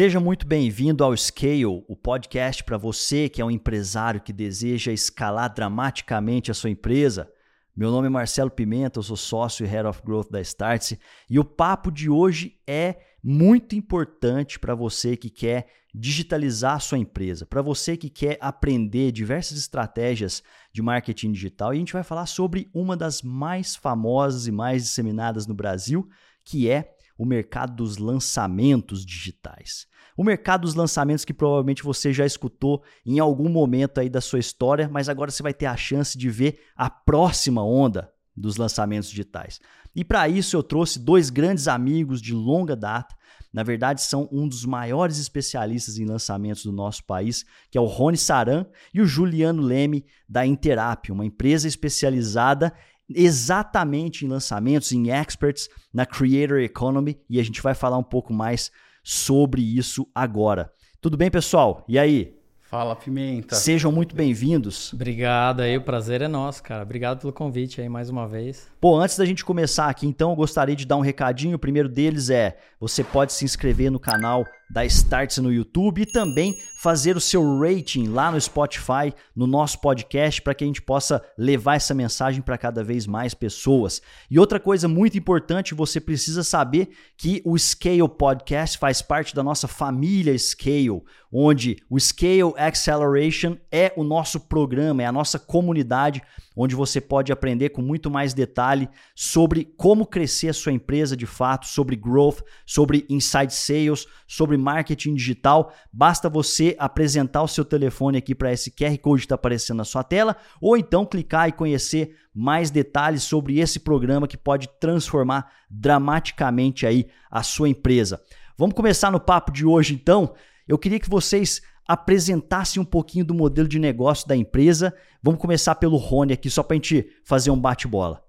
[0.00, 4.90] Seja muito bem-vindo ao Scale, o podcast para você que é um empresário que deseja
[4.90, 7.30] escalar dramaticamente a sua empresa.
[7.76, 10.98] Meu nome é Marcelo Pimenta, eu sou sócio e Head of Growth da Startse
[11.28, 16.96] e o papo de hoje é muito importante para você que quer digitalizar a sua
[16.96, 21.74] empresa, para você que quer aprender diversas estratégias de marketing digital.
[21.74, 26.08] E a gente vai falar sobre uma das mais famosas e mais disseminadas no Brasil,
[26.42, 29.89] que é o mercado dos lançamentos digitais.
[30.20, 34.38] O mercado dos lançamentos que provavelmente você já escutou em algum momento aí da sua
[34.38, 39.08] história, mas agora você vai ter a chance de ver a próxima onda dos lançamentos
[39.08, 39.60] digitais.
[39.96, 43.16] E para isso eu trouxe dois grandes amigos de longa data.
[43.50, 47.86] Na verdade, são um dos maiores especialistas em lançamentos do nosso país, que é o
[47.86, 52.74] Rony Saran e o Juliano Leme da Interap, uma empresa especializada
[53.08, 58.34] exatamente em lançamentos, em experts, na Creator Economy, e a gente vai falar um pouco
[58.34, 58.70] mais
[59.10, 60.70] sobre isso agora.
[61.00, 61.84] Tudo bem, pessoal?
[61.88, 62.36] E aí?
[62.60, 63.56] Fala, Pimenta.
[63.56, 64.92] Sejam muito bem-vindos.
[64.92, 66.84] Obrigado aí, o prazer é nosso, cara.
[66.84, 68.68] Obrigado pelo convite aí mais uma vez.
[68.80, 71.56] Pô, antes da gente começar aqui, então, eu gostaria de dar um recadinho.
[71.56, 76.06] O primeiro deles é: você pode se inscrever no canal da Starts no YouTube e
[76.06, 80.80] também fazer o seu rating lá no Spotify, no nosso podcast, para que a gente
[80.80, 84.00] possa levar essa mensagem para cada vez mais pessoas.
[84.30, 89.42] E outra coisa muito importante, você precisa saber que o Scale Podcast faz parte da
[89.42, 96.22] nossa família Scale, onde o Scale Acceleration é o nosso programa, é a nossa comunidade
[96.62, 101.24] onde você pode aprender com muito mais detalhe sobre como crescer a sua empresa de
[101.24, 105.72] fato, sobre growth, sobre inside sales, sobre marketing digital.
[105.90, 109.84] Basta você apresentar o seu telefone aqui para esse QR Code que está aparecendo na
[109.84, 115.50] sua tela, ou então clicar e conhecer mais detalhes sobre esse programa que pode transformar
[115.70, 118.20] dramaticamente aí a sua empresa.
[118.58, 120.34] Vamos começar no papo de hoje então.
[120.68, 124.94] Eu queria que vocês apresentasse um pouquinho do modelo de negócio da empresa.
[125.20, 128.24] Vamos começar pelo Rony aqui, só para a gente fazer um bate-bola.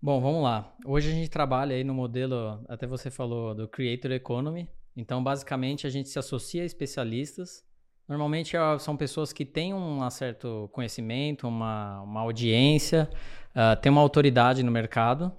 [0.00, 0.74] Bom, vamos lá.
[0.84, 4.68] Hoje a gente trabalha aí no modelo, até você falou, do Creator Economy.
[4.94, 7.64] Então, basicamente, a gente se associa a especialistas.
[8.06, 13.08] Normalmente é, são pessoas que têm um certo conhecimento, uma, uma audiência,
[13.56, 15.32] uh, têm uma autoridade no mercado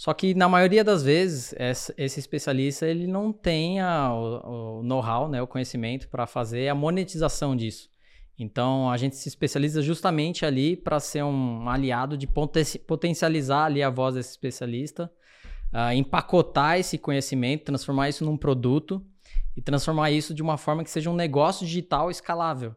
[0.00, 5.28] só que na maioria das vezes, esse especialista ele não tem a, o, o know-how,
[5.28, 7.90] né, o conhecimento para fazer a monetização disso.
[8.38, 13.90] Então a gente se especializa justamente ali para ser um aliado de potencializar ali a
[13.90, 15.12] voz desse especialista,
[15.70, 19.04] uh, empacotar esse conhecimento, transformar isso num produto
[19.54, 22.74] e transformar isso de uma forma que seja um negócio digital escalável.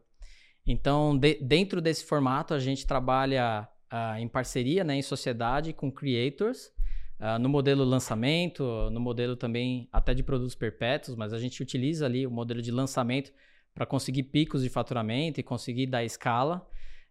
[0.66, 5.90] Então, de, dentro desse formato, a gente trabalha uh, em parceria, né, em sociedade com
[5.90, 6.73] creators
[7.20, 12.06] Uh, no modelo lançamento, no modelo também até de produtos perpétuos, mas a gente utiliza
[12.06, 13.32] ali o modelo de lançamento
[13.72, 16.66] para conseguir picos de faturamento e conseguir dar escala.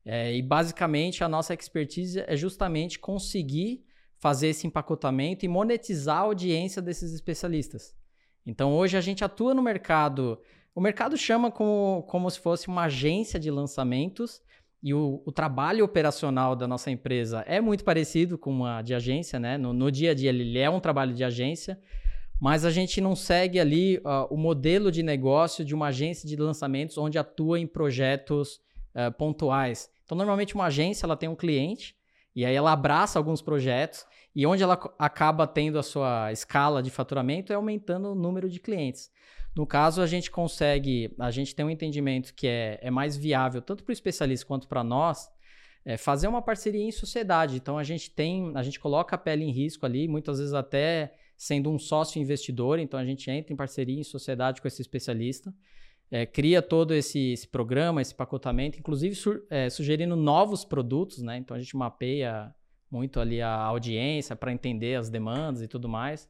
[0.06, 3.86] É, e basicamente a nossa expertise é justamente conseguir
[4.18, 7.96] fazer esse empacotamento e monetizar a audiência desses especialistas.
[8.46, 10.40] Então hoje a gente atua no mercado.
[10.76, 14.42] O mercado chama como, como se fosse uma agência de lançamentos,
[14.84, 19.40] e o, o, trabalho operacional da nossa empresa é muito parecido com uma de agência,
[19.40, 19.58] né?
[19.58, 21.80] No, no dia a dia ele é um trabalho de agência,
[22.38, 26.36] mas a gente não segue ali uh, o modelo de negócio de uma agência de
[26.36, 28.60] lançamentos onde atua em projetos
[28.94, 29.90] uh, pontuais.
[30.04, 31.96] Então, normalmente uma agência ela tem um cliente
[32.36, 34.06] e aí ela abraça alguns projetos
[34.36, 38.60] e onde ela acaba tendo a sua escala de faturamento é aumentando o número de
[38.60, 39.10] clientes.
[39.56, 43.62] No caso, a gente consegue, a gente tem um entendimento que é, é mais viável,
[43.62, 45.30] tanto para o especialista quanto para nós,
[45.86, 47.58] é fazer uma parceria em sociedade.
[47.58, 51.14] Então a gente tem, a gente coloca a pele em risco ali, muitas vezes até
[51.38, 55.54] sendo um sócio investidor, então a gente entra em parceria em sociedade com esse especialista,
[56.10, 59.16] é, cria todo esse, esse, programa, esse pacotamento, inclusive
[59.50, 61.38] é, sugerindo novos produtos, né?
[61.38, 62.54] Então a gente mapeia
[62.90, 66.30] muito ali a audiência para entender as demandas e tudo mais.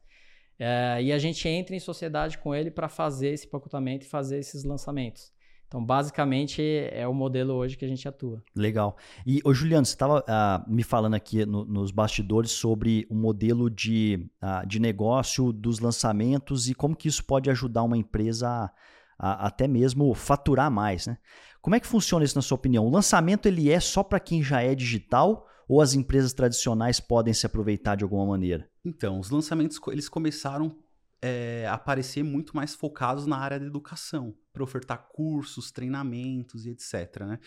[0.58, 4.38] É, e a gente entra em sociedade com ele para fazer esse pacotamento e fazer
[4.38, 5.32] esses lançamentos.
[5.66, 6.62] Então, basicamente,
[6.92, 8.40] é o modelo hoje que a gente atua.
[8.54, 8.96] Legal.
[9.26, 13.14] E, ô Juliano, você estava uh, ah, me falando aqui no, nos bastidores sobre o
[13.16, 18.48] modelo de, uh, de negócio dos lançamentos e como que isso pode ajudar uma empresa
[18.48, 18.70] a,
[19.18, 21.18] a, até mesmo faturar mais, né?
[21.60, 22.86] Como é que funciona isso na sua opinião?
[22.86, 27.34] O lançamento ele é só para quem já é digital ou as empresas tradicionais podem
[27.34, 28.68] se aproveitar de alguma maneira?
[28.84, 30.78] Então, os lançamentos eles começaram
[31.22, 36.70] é, a aparecer muito mais focados na área da educação, para ofertar cursos, treinamentos e
[36.70, 37.20] etc.
[37.20, 37.38] Né?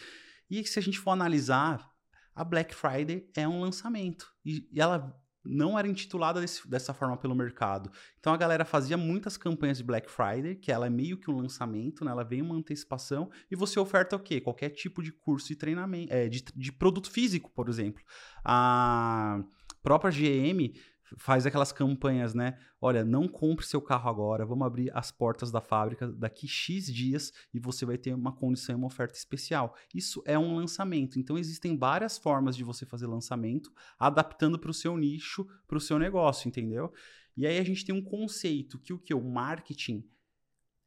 [0.49, 1.87] E se a gente for analisar,
[2.33, 7.15] a Black Friday é um lançamento e, e ela não era intitulada desse, dessa forma
[7.17, 7.89] pelo mercado.
[8.19, 11.37] Então a galera fazia muitas campanhas de Black Friday, que ela é meio que um
[11.37, 12.11] lançamento, né?
[12.11, 14.41] ela vem uma antecipação, e você oferta o quê?
[14.41, 18.03] Qualquer tipo de curso de treinamento, é, de, de produto físico, por exemplo.
[18.43, 19.41] A
[19.81, 20.73] própria GM
[21.17, 22.57] faz aquelas campanhas, né?
[22.81, 27.31] Olha, não compre seu carro agora, vamos abrir as portas da fábrica daqui X dias
[27.53, 29.75] e você vai ter uma condição e uma oferta especial.
[29.93, 31.19] Isso é um lançamento.
[31.19, 35.81] Então existem várias formas de você fazer lançamento, adaptando para o seu nicho, para o
[35.81, 36.91] seu negócio, entendeu?
[37.35, 40.03] E aí a gente tem um conceito que o que o marketing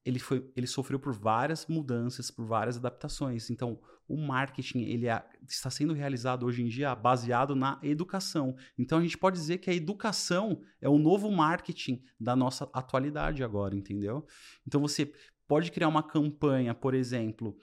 [0.05, 3.51] ele, foi, ele sofreu por várias mudanças, por várias adaptações.
[3.51, 8.57] Então, o marketing ele é, está sendo realizado hoje em dia baseado na educação.
[8.79, 13.45] Então, a gente pode dizer que a educação é o novo marketing da nossa atualidade
[13.45, 14.27] agora, entendeu?
[14.67, 15.13] Então, você
[15.47, 17.57] pode criar uma campanha, por exemplo,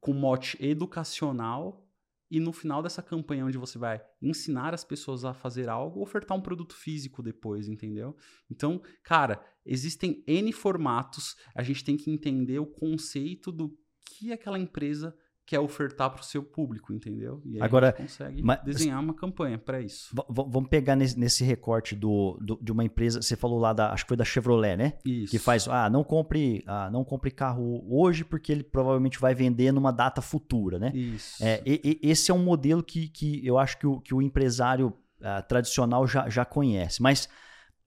[0.00, 1.87] com mote educacional
[2.30, 6.36] e no final dessa campanha, onde você vai ensinar as pessoas a fazer algo, ofertar
[6.36, 8.16] um produto físico depois, entendeu?
[8.50, 14.58] Então, cara, existem N formatos, a gente tem que entender o conceito do que aquela
[14.58, 15.16] empresa
[15.48, 17.40] quer ofertar para o seu público, entendeu?
[17.42, 20.14] E aí Agora, a gente consegue mas, desenhar uma campanha para isso.
[20.28, 24.04] Vamos pegar nesse, nesse recorte do, do, de uma empresa, você falou lá da, acho
[24.04, 24.98] que foi da Chevrolet, né?
[25.06, 25.30] Isso.
[25.30, 29.72] Que faz, ah, não compre, ah, não compre carro hoje porque ele provavelmente vai vender
[29.72, 30.92] numa data futura, né?
[30.94, 31.42] Isso.
[31.42, 34.20] É, e, e, esse é um modelo que, que eu acho que o, que o
[34.20, 34.92] empresário
[35.22, 37.26] ah, tradicional já, já conhece, mas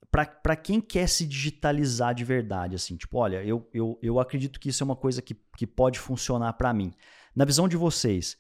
[0.09, 4.69] para quem quer se digitalizar de verdade, assim, tipo, olha, eu, eu, eu acredito que
[4.69, 6.91] isso é uma coisa que, que pode funcionar para mim.
[7.35, 8.37] Na visão de vocês,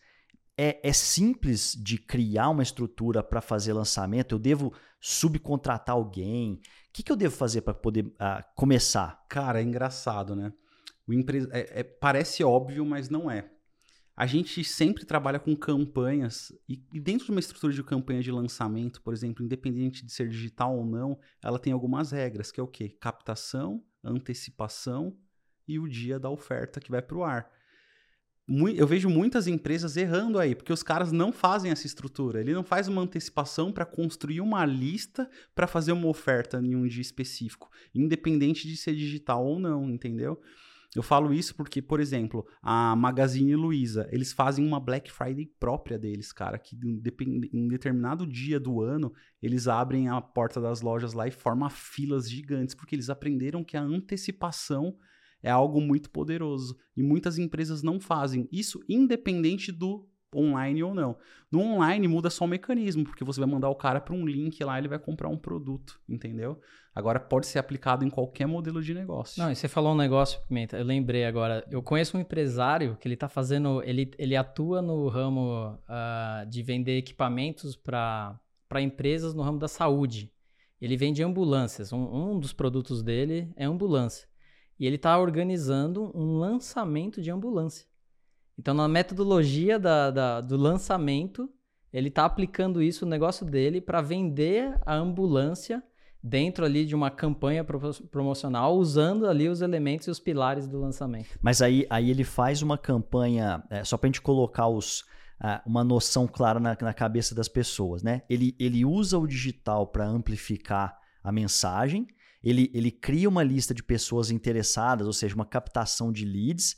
[0.57, 4.35] é, é simples de criar uma estrutura para fazer lançamento?
[4.35, 6.53] Eu devo subcontratar alguém?
[6.53, 6.59] O
[6.93, 9.25] que, que eu devo fazer para poder uh, começar?
[9.29, 10.51] Cara, é engraçado, né?
[11.07, 11.47] Empre...
[11.51, 13.49] É, é, parece óbvio, mas não é.
[14.15, 18.31] A gente sempre trabalha com campanhas e, e, dentro de uma estrutura de campanha de
[18.31, 22.63] lançamento, por exemplo, independente de ser digital ou não, ela tem algumas regras, que é
[22.63, 22.89] o quê?
[22.99, 25.17] Captação, antecipação
[25.67, 27.49] e o dia da oferta que vai para o ar
[28.75, 32.41] eu vejo muitas empresas errando aí, porque os caras não fazem essa estrutura.
[32.41, 36.87] Ele não faz uma antecipação para construir uma lista para fazer uma oferta em um
[36.87, 40.41] dia específico, independente de ser digital ou não, entendeu?
[40.93, 45.97] Eu falo isso porque, por exemplo, a Magazine Luiza, eles fazem uma Black Friday própria
[45.97, 51.25] deles, cara, que em determinado dia do ano, eles abrem a porta das lojas lá
[51.25, 54.97] e formam filas gigantes, porque eles aprenderam que a antecipação
[55.43, 61.17] é algo muito poderoso e muitas empresas não fazem isso independente do online ou não.
[61.51, 64.63] No online muda só o mecanismo, porque você vai mandar o cara para um link
[64.63, 66.59] lá, ele vai comprar um produto, entendeu?
[66.95, 69.41] Agora pode ser aplicado em qualquer modelo de negócio.
[69.41, 71.65] Não, e você falou um negócio, Pimenta, eu lembrei agora.
[71.69, 76.63] Eu conheço um empresário que ele está fazendo, ele, ele atua no ramo uh, de
[76.63, 78.39] vender equipamentos para
[78.81, 80.31] empresas no ramo da saúde.
[80.81, 81.93] Ele vende ambulâncias.
[81.93, 84.27] Um, um dos produtos dele é ambulância.
[84.81, 87.85] E ele está organizando um lançamento de ambulância.
[88.57, 91.47] Então, na metodologia da, da, do lançamento,
[91.93, 95.83] ele está aplicando isso no negócio dele para vender a ambulância
[96.23, 97.63] dentro ali de uma campanha
[98.09, 101.29] promocional, usando ali os elementos e os pilares do lançamento.
[101.39, 105.05] Mas aí, aí ele faz uma campanha, é, só para a gente colocar os,
[105.63, 108.23] uma noção clara na, na, cabeça das pessoas, né?
[108.27, 112.07] Ele, ele usa o digital para amplificar a mensagem,
[112.43, 116.75] ele, ele cria uma lista de pessoas interessadas, ou seja, uma captação de leads.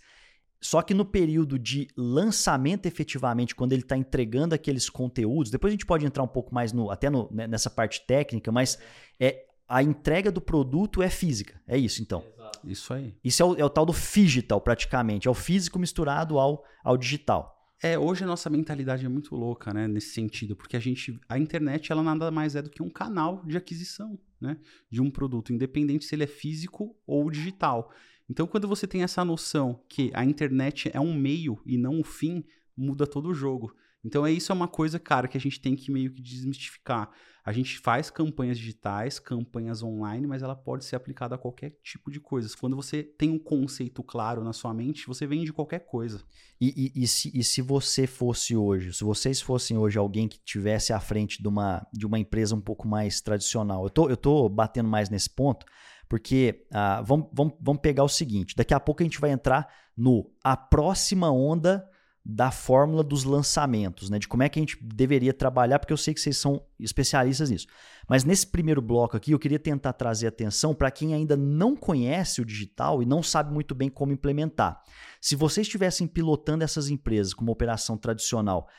[0.61, 5.75] Só que no período de lançamento, efetivamente, quando ele está entregando aqueles conteúdos, depois a
[5.75, 8.77] gente pode entrar um pouco mais no, até no, né, nessa parte técnica, mas
[9.19, 11.59] é a entrega do produto é física.
[11.67, 12.23] É isso, então.
[12.37, 12.59] Exato.
[12.63, 13.15] Isso aí.
[13.23, 15.27] Isso é o, é o tal do digital, praticamente.
[15.27, 17.53] É o físico misturado ao, ao digital.
[17.81, 21.37] É, hoje a nossa mentalidade é muito louca, né, nesse sentido, porque a gente, a
[21.37, 24.57] internet, ela nada mais é do que um canal de aquisição, né,
[24.91, 27.91] de um produto, independente se ele é físico ou digital.
[28.29, 32.03] Então, quando você tem essa noção que a internet é um meio e não um
[32.03, 32.43] fim,
[32.75, 33.75] muda todo o jogo.
[34.03, 37.09] Então, é isso é uma coisa, cara, que a gente tem que meio que desmistificar.
[37.45, 42.09] A gente faz campanhas digitais, campanhas online, mas ela pode ser aplicada a qualquer tipo
[42.09, 42.47] de coisa.
[42.57, 46.21] Quando você tem um conceito claro na sua mente, você vende qualquer coisa.
[46.59, 50.39] E, e, e, se, e se você fosse hoje, se vocês fossem hoje alguém que
[50.39, 54.15] tivesse à frente de uma, de uma empresa um pouco mais tradicional, eu tô, eu
[54.15, 55.65] tô batendo mais nesse ponto,
[56.07, 59.67] porque uh, vamos, vamos, vamos pegar o seguinte: daqui a pouco a gente vai entrar
[59.97, 61.85] no a próxima onda
[62.25, 64.17] da fórmula dos lançamentos, né?
[64.17, 67.49] De como é que a gente deveria trabalhar, porque eu sei que vocês são especialistas
[67.49, 67.67] nisso.
[68.07, 72.41] Mas nesse primeiro bloco aqui, eu queria tentar trazer atenção para quem ainda não conhece
[72.41, 74.81] o digital e não sabe muito bem como implementar.
[75.19, 78.69] Se vocês estivessem pilotando essas empresas como operação tradicional,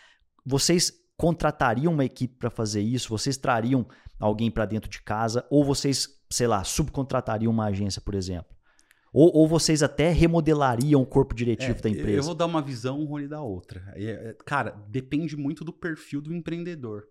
[0.44, 3.10] vocês contratariam uma equipe para fazer isso?
[3.10, 3.86] Vocês trariam
[4.18, 5.44] alguém para dentro de casa?
[5.50, 8.53] Ou vocês, sei lá, subcontratariam uma agência, por exemplo?
[9.14, 12.18] Ou, ou vocês até remodelariam o corpo diretivo É, da empresa?
[12.18, 13.80] Eu vou dar uma visão, o Rony dá outra.
[13.94, 17.06] É, é, Cara, depende muito do perfil do empreendedor.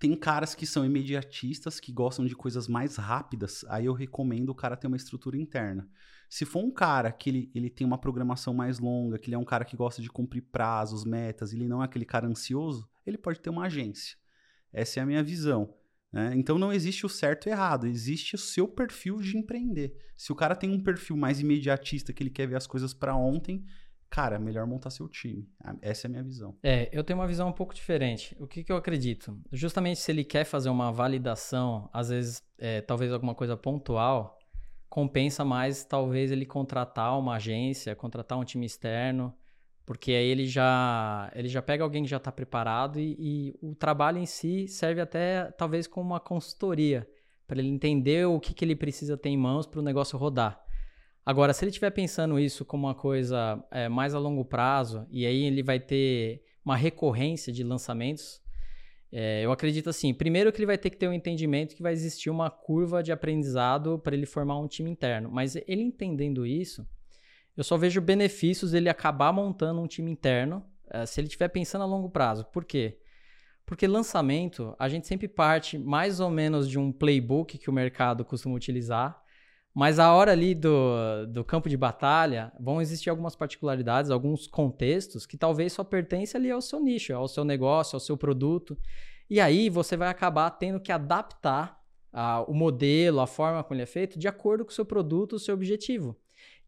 [0.00, 4.54] Tem caras que são imediatistas, que gostam de coisas mais rápidas, aí eu recomendo o
[4.54, 5.88] cara ter uma estrutura interna.
[6.28, 9.38] Se for um cara que ele, ele tem uma programação mais longa, que ele é
[9.38, 13.16] um cara que gosta de cumprir prazos, metas, ele não é aquele cara ansioso, ele
[13.16, 14.16] pode ter uma agência.
[14.72, 15.72] Essa é a minha visão.
[16.12, 16.32] Né?
[16.34, 19.96] Então não existe o certo e errado, existe o seu perfil de empreender.
[20.16, 23.14] Se o cara tem um perfil mais imediatista, que ele quer ver as coisas para
[23.14, 23.64] ontem,
[24.10, 25.48] cara, é melhor montar seu time.
[25.80, 26.56] Essa é a minha visão.
[26.62, 28.36] É, eu tenho uma visão um pouco diferente.
[28.40, 29.38] O que, que eu acredito?
[29.52, 34.38] Justamente se ele quer fazer uma validação, às vezes, é, talvez alguma coisa pontual,
[34.88, 39.34] compensa mais talvez ele contratar uma agência, contratar um time externo,
[39.88, 43.74] porque aí ele já, ele já pega alguém que já está preparado e, e o
[43.74, 47.08] trabalho em si serve até talvez como uma consultoria,
[47.46, 50.62] para ele entender o que, que ele precisa ter em mãos para o negócio rodar.
[51.24, 55.24] Agora, se ele estiver pensando isso como uma coisa é, mais a longo prazo, e
[55.24, 58.42] aí ele vai ter uma recorrência de lançamentos,
[59.10, 61.94] é, eu acredito assim, primeiro que ele vai ter que ter um entendimento que vai
[61.94, 65.30] existir uma curva de aprendizado para ele formar um time interno.
[65.32, 66.86] Mas ele entendendo isso,
[67.58, 71.82] eu só vejo benefícios dele acabar montando um time interno, é, se ele estiver pensando
[71.82, 72.44] a longo prazo.
[72.52, 73.00] Por quê?
[73.66, 78.24] Porque lançamento, a gente sempre parte mais ou menos de um playbook que o mercado
[78.24, 79.20] costuma utilizar,
[79.74, 85.26] mas a hora ali do, do campo de batalha, vão existir algumas particularidades, alguns contextos
[85.26, 88.78] que talvez só pertencem ali ao seu nicho, ao seu negócio, ao seu produto.
[89.28, 91.76] E aí você vai acabar tendo que adaptar
[92.12, 95.32] ah, o modelo, a forma como ele é feito, de acordo com o seu produto,
[95.32, 96.16] o seu objetivo.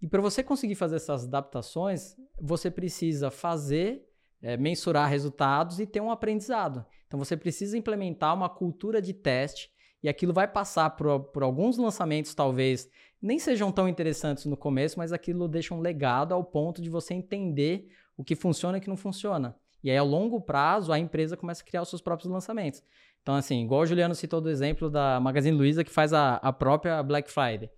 [0.02, 4.08] E para você conseguir fazer essas adaptações, você precisa fazer,
[4.40, 6.84] é, mensurar resultados e ter um aprendizado.
[7.06, 9.70] Então você precisa implementar uma cultura de teste
[10.02, 12.88] e aquilo vai passar por, por alguns lançamentos, talvez
[13.20, 17.12] nem sejam tão interessantes no começo, mas aquilo deixa um legado ao ponto de você
[17.12, 19.54] entender o que funciona e o que não funciona.
[19.82, 22.82] E aí, ao longo prazo, a empresa começa a criar os seus próprios lançamentos.
[23.22, 26.52] Então, assim, igual o Juliano citou do exemplo da Magazine Luiza, que faz a, a
[26.52, 27.70] própria Black Friday.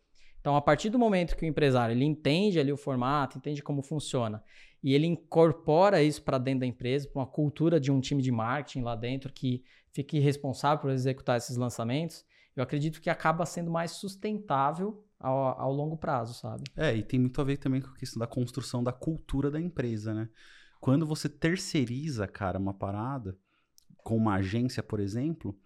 [0.43, 3.81] Então, a partir do momento que o empresário ele entende ali o formato, entende como
[3.81, 4.43] funciona,
[4.83, 8.33] e ele incorpora isso para dentro da empresa, para uma cultura de um time de
[8.33, 12.25] marketing lá dentro que fique responsável por executar esses lançamentos,
[12.57, 16.65] eu acredito que acaba sendo mais sustentável ao, ao longo prazo, sabe?
[16.77, 19.61] É, e tem muito a ver também com a questão da construção da cultura da
[19.61, 20.29] empresa, né?
[20.81, 23.39] Quando você terceiriza, cara, uma parada,
[23.99, 25.57] com uma agência, por exemplo,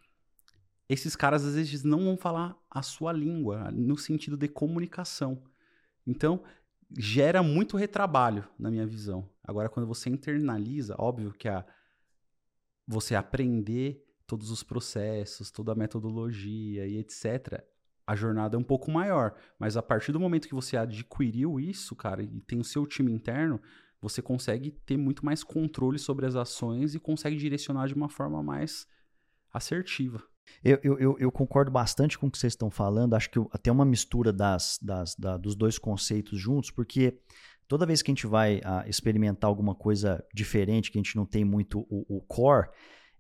[0.89, 5.43] esses caras às vezes não vão falar a sua língua, no sentido de comunicação.
[6.07, 6.43] Então,
[6.97, 9.29] gera muito retrabalho, na minha visão.
[9.43, 11.65] Agora, quando você internaliza, óbvio que a,
[12.87, 17.65] você aprender todos os processos, toda a metodologia e etc.,
[18.07, 19.35] a jornada é um pouco maior.
[19.59, 23.11] Mas a partir do momento que você adquiriu isso, cara, e tem o seu time
[23.11, 23.61] interno,
[24.01, 28.43] você consegue ter muito mais controle sobre as ações e consegue direcionar de uma forma
[28.43, 28.87] mais
[29.53, 30.23] assertiva.
[30.65, 33.15] Eu, eu, eu, concordo bastante com o que vocês estão falando.
[33.15, 37.19] Acho que até uma mistura das, das, da, dos dois conceitos juntos, porque
[37.69, 41.27] toda vez que a gente vai ah, experimentar alguma coisa diferente, que a gente não
[41.27, 42.69] tem muito o, o core,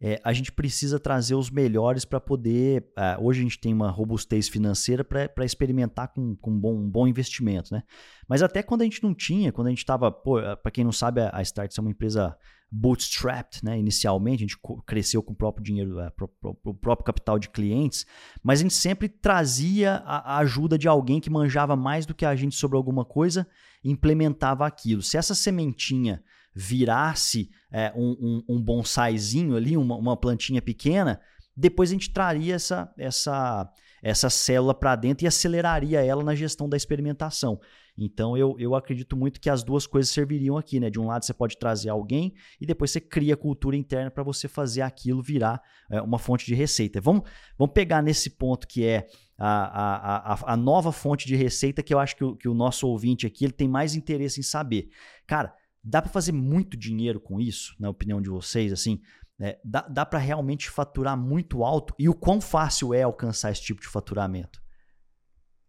[0.00, 2.87] é, a gente precisa trazer os melhores para poder.
[2.97, 6.88] ah, hoje a gente tem uma robustez financeira para experimentar com, com um, bom, um
[6.88, 7.83] bom investimento, né?
[8.29, 10.11] Mas até quando a gente não tinha, quando a gente estava.
[10.11, 12.37] Para quem não sabe, a a Starts é uma empresa
[12.71, 13.79] bootstrapped, né?
[13.79, 16.12] Inicialmente, a gente cresceu com o próprio dinheiro, é,
[16.43, 18.05] o próprio capital de clientes,
[18.43, 22.35] mas a gente sempre trazia a ajuda de alguém que manjava mais do que a
[22.35, 23.47] gente sobre alguma coisa
[23.83, 25.00] e implementava aquilo.
[25.00, 26.23] Se essa sementinha
[26.59, 28.17] virasse é, um,
[28.49, 31.21] um, um bonsaizinho ali, uma, uma plantinha pequena,
[31.55, 33.71] depois a gente traria essa, essa,
[34.03, 37.61] essa célula para dentro e aceleraria ela na gestão da experimentação.
[37.97, 40.91] Então eu, eu acredito muito que as duas coisas serviriam aqui, né?
[40.91, 44.49] De um lado você pode trazer alguém e depois você cria cultura interna para você
[44.49, 47.01] fazer aquilo virar é, uma fonte de receita.
[47.01, 47.23] Vamos,
[47.59, 49.07] vamos pegar nesse ponto que é
[49.39, 52.55] a, a, a, a nova fonte de receita que eu acho que o, que o
[52.55, 54.89] nosso ouvinte aqui ele tem mais interesse em saber.
[55.27, 55.55] Cara,
[55.87, 58.73] dá para fazer muito dinheiro com isso, na opinião de vocês?
[58.73, 59.00] Assim,
[59.38, 61.95] é, dá, dá para realmente faturar muito alto?
[61.97, 64.61] E o quão fácil é alcançar esse tipo de faturamento?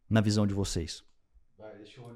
[0.09, 1.03] Na visão de vocês.
[1.57, 2.07] Vai, deixa eu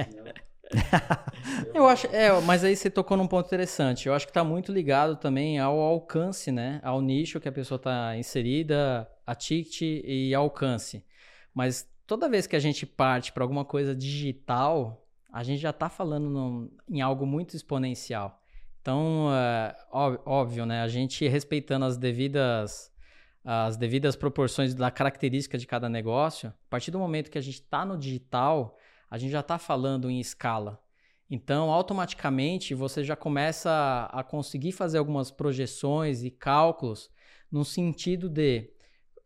[0.00, 0.34] senão...
[1.72, 4.08] Eu acho, é, mas aí você tocou num ponto interessante.
[4.08, 6.80] Eu acho que está muito ligado também ao alcance, né?
[6.82, 11.04] Ao nicho que a pessoa está inserida, a ticket e alcance.
[11.52, 15.03] Mas toda vez que a gente parte para alguma coisa digital,
[15.34, 18.40] a gente já está falando em algo muito exponencial.
[18.80, 20.80] Então, é, óbvio, né?
[20.80, 22.92] A gente respeitando as devidas
[23.44, 27.56] as devidas proporções da característica de cada negócio, a partir do momento que a gente
[27.56, 28.78] está no digital,
[29.10, 30.80] a gente já está falando em escala.
[31.28, 37.10] Então, automaticamente, você já começa a conseguir fazer algumas projeções e cálculos
[37.50, 38.70] no sentido de,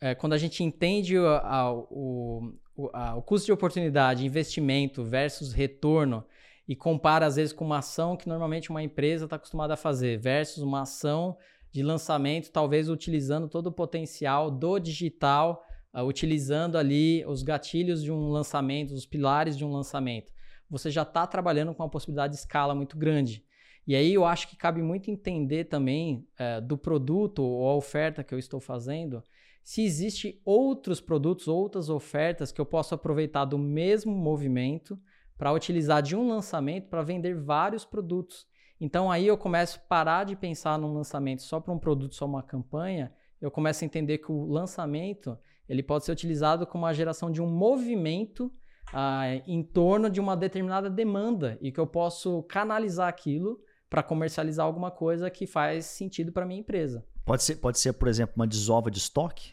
[0.00, 2.54] é, quando a gente entende a, a, o,
[2.92, 6.24] a, o custo de oportunidade, investimento versus retorno,
[6.66, 10.18] e compara às vezes com uma ação que normalmente uma empresa está acostumada a fazer,
[10.18, 11.36] versus uma ação
[11.72, 18.12] de lançamento, talvez utilizando todo o potencial do digital, uh, utilizando ali os gatilhos de
[18.12, 20.32] um lançamento, os pilares de um lançamento.
[20.70, 23.42] Você já está trabalhando com uma possibilidade de escala muito grande.
[23.86, 28.22] E aí eu acho que cabe muito entender também uh, do produto ou a oferta
[28.22, 29.22] que eu estou fazendo,
[29.62, 34.98] se existe outros produtos, outras ofertas que eu posso aproveitar do mesmo movimento
[35.36, 38.46] para utilizar de um lançamento para vender vários produtos.
[38.80, 42.26] Então aí eu começo a parar de pensar num lançamento só para um produto, só
[42.26, 45.38] uma campanha, eu começo a entender que o lançamento
[45.68, 48.52] ele pode ser utilizado como a geração de um movimento
[48.92, 54.66] ah, em torno de uma determinada demanda e que eu posso canalizar aquilo para comercializar
[54.66, 57.04] alguma coisa que faz sentido para minha empresa.
[57.28, 59.52] Pode ser, pode ser, por exemplo, uma desova de estoque?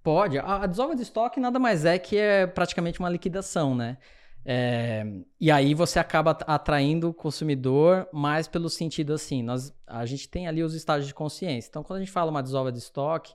[0.00, 0.38] Pode.
[0.38, 3.98] A, a desova de estoque nada mais é que é praticamente uma liquidação, né?
[4.44, 5.04] É,
[5.40, 10.46] e aí você acaba atraindo o consumidor mais pelo sentido assim, nós, a gente tem
[10.46, 11.68] ali os estágios de consciência.
[11.68, 13.34] Então, quando a gente fala uma desova de estoque,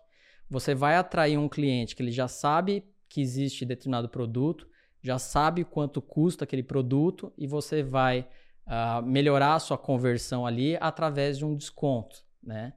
[0.49, 4.67] você vai atrair um cliente que ele já sabe que existe determinado produto,
[5.03, 8.25] já sabe quanto custa aquele produto e você vai
[8.65, 12.73] uh, melhorar a sua conversão ali através de um desconto, né?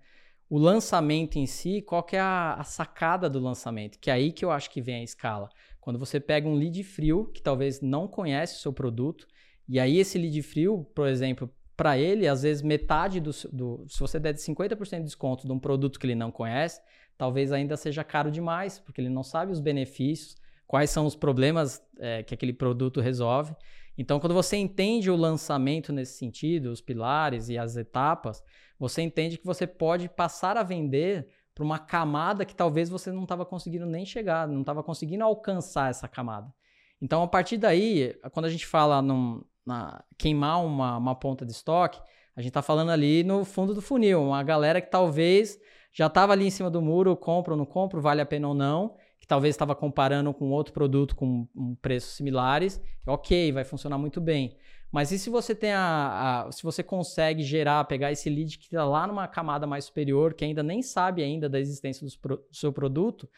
[0.50, 3.98] O lançamento em si, qual que é a, a sacada do lançamento?
[3.98, 5.48] Que é aí que eu acho que vem a escala.
[5.80, 9.26] Quando você pega um lead frio que talvez não conhece o seu produto,
[9.68, 14.00] e aí esse lead frio, por exemplo, para ele, às vezes metade do, do, Se
[14.00, 16.80] você der de 50% de desconto de um produto que ele não conhece,
[17.16, 20.34] talvez ainda seja caro demais, porque ele não sabe os benefícios,
[20.66, 23.54] quais são os problemas é, que aquele produto resolve.
[23.98, 28.42] Então, quando você entende o lançamento nesse sentido, os pilares e as etapas,
[28.78, 33.24] você entende que você pode passar a vender para uma camada que talvez você não
[33.24, 36.54] estava conseguindo nem chegar, não estava conseguindo alcançar essa camada.
[37.02, 41.50] Então, a partir daí, quando a gente fala num, na, queimar uma, uma ponta de
[41.50, 42.00] estoque,
[42.36, 45.58] a gente está falando ali no fundo do funil, uma galera que talvez
[45.92, 48.54] já estava ali em cima do muro, compra ou não compra, vale a pena ou
[48.54, 48.94] não,
[49.28, 54.56] talvez estava comparando com outro produto com um preços similares, ok, vai funcionar muito bem.
[54.90, 58.64] Mas e se você tem a, a se você consegue gerar, pegar esse lead que
[58.64, 62.56] está lá numa camada mais superior, que ainda nem sabe ainda da existência do, do
[62.56, 63.28] seu produto,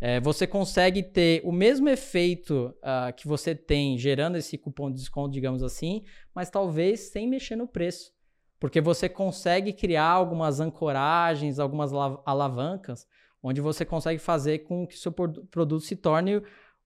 [0.00, 4.96] é, você consegue ter o mesmo efeito uh, que você tem gerando esse cupom de
[4.96, 6.02] desconto, digamos assim,
[6.34, 8.12] mas talvez sem mexer no preço.
[8.58, 11.92] Porque você consegue criar algumas ancoragens, algumas
[12.24, 13.06] alavancas,
[13.44, 16.38] onde você consegue fazer com que seu produto se torne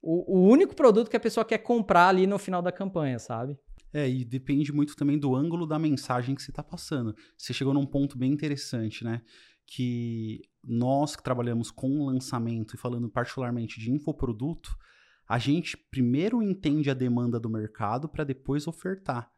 [0.03, 3.57] o, o único produto que a pessoa quer comprar ali no final da campanha, sabe?
[3.95, 7.15] É, e depende muito também do ângulo da mensagem que você está passando.
[7.37, 9.23] Você chegou num ponto bem interessante, né?
[9.65, 14.77] Que nós que trabalhamos com lançamento e falando particularmente de infoproduto,
[15.29, 19.31] a gente primeiro entende a demanda do mercado para depois ofertar.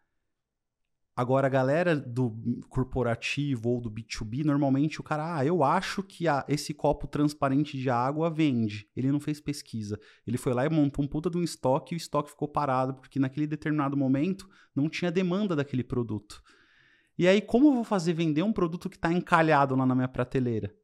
[1.20, 2.35] Agora, a galera do
[2.70, 7.76] corporativo ou do B2B, normalmente o cara, ah, eu acho que a, esse copo transparente
[7.76, 8.88] de água vende.
[8.96, 10.00] Ele não fez pesquisa.
[10.26, 12.94] Ele foi lá e montou um puta de um estoque e o estoque ficou parado,
[12.94, 16.42] porque naquele determinado momento não tinha demanda daquele produto.
[17.18, 20.09] E aí, como eu vou fazer vender um produto que está encalhado lá na minha
[20.09, 20.74] prateleira?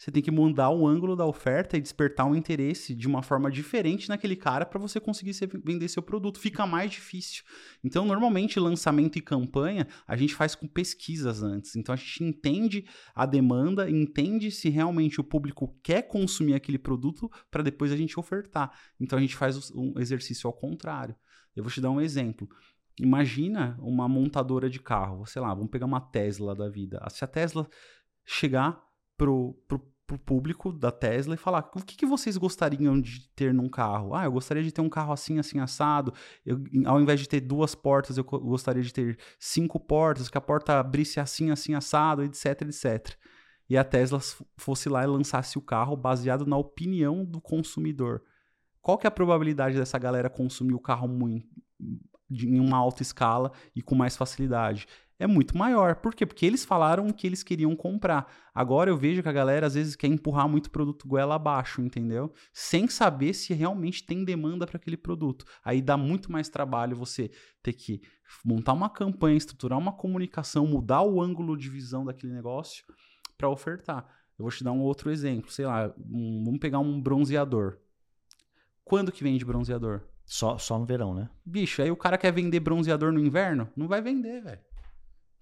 [0.00, 3.50] Você tem que mudar o ângulo da oferta e despertar um interesse de uma forma
[3.50, 5.32] diferente naquele cara para você conseguir
[5.62, 6.40] vender seu produto.
[6.40, 7.44] Fica mais difícil.
[7.84, 11.76] Então, normalmente, lançamento e campanha a gente faz com pesquisas antes.
[11.76, 17.30] Então, a gente entende a demanda, entende se realmente o público quer consumir aquele produto
[17.50, 18.72] para depois a gente ofertar.
[18.98, 21.14] Então, a gente faz um exercício ao contrário.
[21.54, 22.48] Eu vou te dar um exemplo.
[22.98, 27.06] Imagina uma montadora de carro, sei lá, vamos pegar uma Tesla da vida.
[27.10, 27.68] Se a Tesla
[28.24, 28.89] chegar
[29.20, 33.52] pro, pro, pro público da Tesla e falar o que, que vocês gostariam de ter
[33.52, 34.14] num carro?
[34.14, 36.14] Ah, eu gostaria de ter um carro assim, assim, assado.
[36.44, 40.40] Eu, ao invés de ter duas portas, eu gostaria de ter cinco portas, que a
[40.40, 43.14] porta abrisse assim, assim, assado, etc, etc.
[43.68, 44.18] E a Tesla
[44.56, 48.22] fosse lá e lançasse o carro baseado na opinião do consumidor.
[48.80, 51.46] Qual que é a probabilidade dessa galera consumir o carro muito,
[52.30, 54.88] em uma alta escala e com mais facilidade?
[55.20, 55.96] É muito maior.
[55.96, 56.24] Por quê?
[56.24, 58.32] Porque eles falaram que eles queriam comprar.
[58.54, 62.32] Agora eu vejo que a galera às vezes quer empurrar muito produto goela abaixo, entendeu?
[62.54, 65.44] Sem saber se realmente tem demanda para aquele produto.
[65.62, 67.30] Aí dá muito mais trabalho você
[67.62, 68.00] ter que
[68.42, 72.82] montar uma campanha, estruturar uma comunicação, mudar o ângulo de visão daquele negócio
[73.36, 74.08] para ofertar.
[74.38, 77.76] Eu vou te dar um outro exemplo, sei lá, um, vamos pegar um bronzeador.
[78.82, 80.00] Quando que vende bronzeador?
[80.24, 81.28] Só, só no verão, né?
[81.44, 83.68] Bicho, aí o cara quer vender bronzeador no inverno?
[83.76, 84.69] Não vai vender, velho.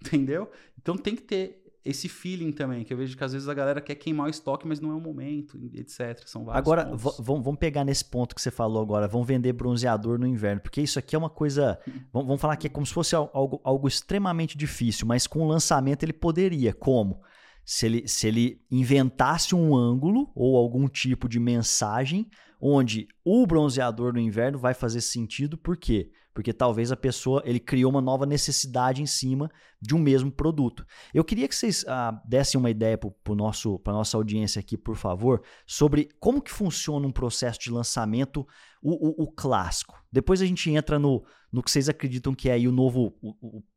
[0.01, 0.51] Entendeu?
[0.81, 3.81] Então tem que ter esse feeling também, que eu vejo que às vezes a galera
[3.81, 6.23] quer queimar o estoque, mas não é o momento, etc.
[6.27, 10.27] São vários Agora, vamos pegar nesse ponto que você falou agora, vão vender bronzeador no
[10.27, 11.79] inverno, porque isso aqui é uma coisa,
[12.13, 16.03] vamos falar que é como se fosse algo, algo extremamente difícil, mas com o lançamento
[16.03, 17.23] ele poderia, como?
[17.69, 22.27] se ele, se ele inventasse um ângulo ou algum tipo de mensagem
[22.59, 26.11] onde o bronzeador no inverno vai fazer sentido, por quê?
[26.39, 29.51] Porque talvez a pessoa ele criou uma nova necessidade em cima
[29.83, 30.87] de um mesmo produto.
[31.13, 35.43] Eu queria que vocês ah, dessem uma ideia para a nossa audiência aqui, por favor,
[35.67, 38.47] sobre como que funciona um processo de lançamento,
[38.81, 40.01] o, o, o clássico.
[40.13, 43.19] Depois a gente entra no, no que vocês acreditam que é aí o novo,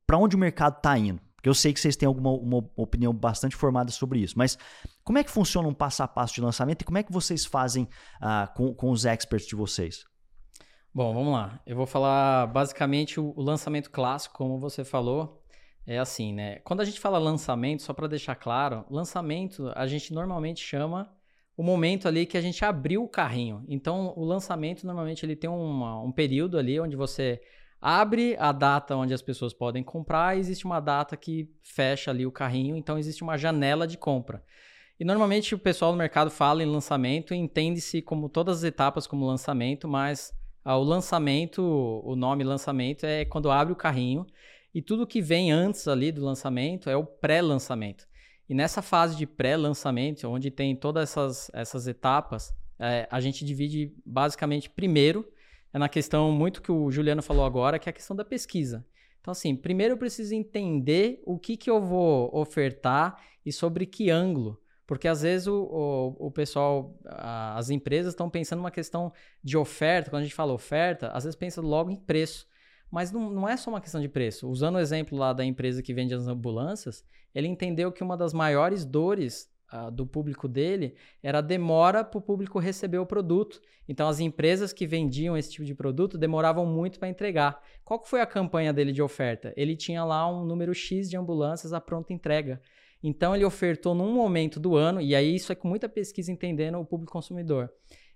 [0.05, 1.19] para onde o mercado está indo.
[1.33, 4.37] Porque eu sei que vocês têm alguma uma opinião bastante formada sobre isso.
[4.37, 4.55] Mas
[5.03, 7.43] como é que funciona um passo a passo de lançamento e como é que vocês
[7.43, 7.85] fazem
[8.21, 10.05] uh, com, com os experts de vocês?
[10.93, 11.61] Bom, vamos lá.
[11.65, 15.41] Eu vou falar basicamente o, o lançamento clássico, como você falou.
[15.87, 16.59] É assim, né?
[16.65, 21.09] Quando a gente fala lançamento, só para deixar claro, lançamento a gente normalmente chama
[21.55, 23.63] o momento ali que a gente abriu o carrinho.
[23.69, 27.41] Então, o lançamento normalmente ele tem uma, um período ali onde você
[27.79, 32.25] abre a data onde as pessoas podem comprar, e existe uma data que fecha ali
[32.25, 34.43] o carrinho, então existe uma janela de compra.
[34.99, 39.25] E normalmente o pessoal no mercado fala em lançamento entende-se como todas as etapas como
[39.25, 40.31] lançamento, mas
[40.65, 41.61] o lançamento,
[42.03, 44.25] o nome lançamento é quando abre o carrinho
[44.73, 48.07] e tudo que vem antes ali do lançamento é o pré-lançamento.
[48.47, 53.93] E nessa fase de pré-lançamento, onde tem todas essas, essas etapas, é, a gente divide
[54.05, 55.27] basicamente primeiro
[55.73, 58.85] é na questão muito que o Juliano falou agora, que é a questão da pesquisa.
[59.21, 64.09] Então, assim, primeiro eu preciso entender o que, que eu vou ofertar e sobre que
[64.09, 64.60] ângulo.
[64.91, 65.55] Porque às vezes o,
[66.19, 70.09] o, o pessoal, a, as empresas estão pensando numa questão de oferta.
[70.09, 72.45] Quando a gente fala oferta, às vezes pensa logo em preço.
[72.91, 74.49] Mas não, não é só uma questão de preço.
[74.49, 78.33] Usando o exemplo lá da empresa que vende as ambulâncias, ele entendeu que uma das
[78.33, 79.49] maiores dores
[79.93, 83.61] do público dele era a demora para o público receber o produto.
[83.87, 87.63] Então, as empresas que vendiam esse tipo de produto demoravam muito para entregar.
[87.85, 89.53] Qual foi a campanha dele de oferta?
[89.55, 92.61] Ele tinha lá um número X de ambulâncias à pronta entrega.
[93.03, 96.79] Então, ele ofertou num momento do ano, e aí isso é com muita pesquisa entendendo
[96.79, 97.71] o público consumidor.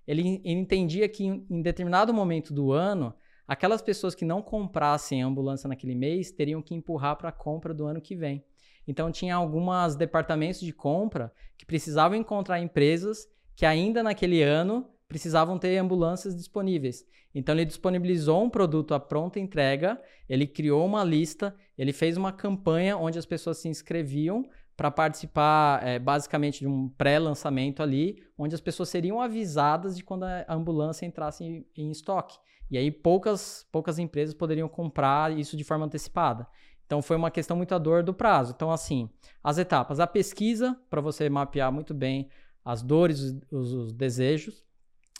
[0.08, 3.14] Ele, ele entendia que em, em determinado momento do ano,
[3.48, 7.86] aquelas pessoas que não comprassem ambulância naquele mês teriam que empurrar para a compra do
[7.86, 8.44] ano que vem.
[8.88, 15.58] Então tinha alguns departamentos de compra que precisavam encontrar empresas que ainda naquele ano precisavam
[15.58, 17.06] ter ambulâncias disponíveis.
[17.34, 22.32] Então ele disponibilizou um produto à pronta entrega, ele criou uma lista, ele fez uma
[22.32, 28.54] campanha onde as pessoas se inscreviam para participar é, basicamente de um pré-lançamento ali, onde
[28.54, 32.38] as pessoas seriam avisadas de quando a ambulância entrasse em, em estoque.
[32.70, 36.48] E aí poucas, poucas empresas poderiam comprar isso de forma antecipada.
[36.86, 38.54] Então foi uma questão muito a dor do prazo.
[38.56, 39.10] Então, assim,
[39.44, 42.30] as etapas, a pesquisa, para você mapear muito bem
[42.64, 43.20] as dores,
[43.52, 44.64] os, os, desejos.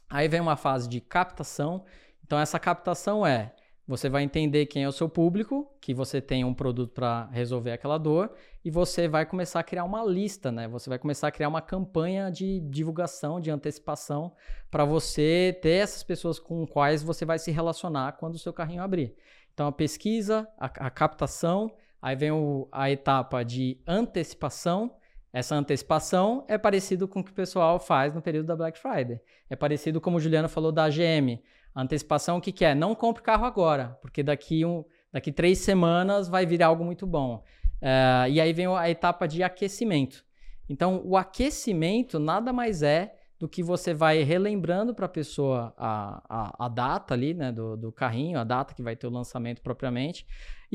[0.10, 1.86] Aí vem uma fase de captação.
[2.24, 3.56] Então, essa captação é
[3.88, 7.72] você vai entender quem é o seu público, que você tem um produto para resolver
[7.72, 8.32] aquela dor,
[8.64, 10.68] e você vai começar a criar uma lista, né?
[10.68, 14.34] Você vai começar a criar uma campanha de divulgação, de antecipação,
[14.72, 18.82] para você ter essas pessoas com quais você vai se relacionar quando o seu carrinho
[18.82, 19.16] abrir.
[19.54, 21.72] Então, a pesquisa, a, a captação,
[22.02, 24.96] aí vem o, a etapa de antecipação.
[25.32, 29.22] Essa antecipação é parecido com o que o pessoal faz no período da Black Friday.
[29.48, 31.40] É parecido como o Juliano falou da GM.
[31.76, 32.74] A antecipação, o que, que é?
[32.74, 37.44] Não compre carro agora, porque daqui, um, daqui três semanas vai vir algo muito bom.
[37.82, 40.24] Uh, e aí vem a etapa de aquecimento.
[40.70, 46.66] Então, o aquecimento nada mais é do que você vai relembrando para a pessoa a,
[46.66, 50.26] a data ali, né, do, do carrinho, a data que vai ter o lançamento propriamente,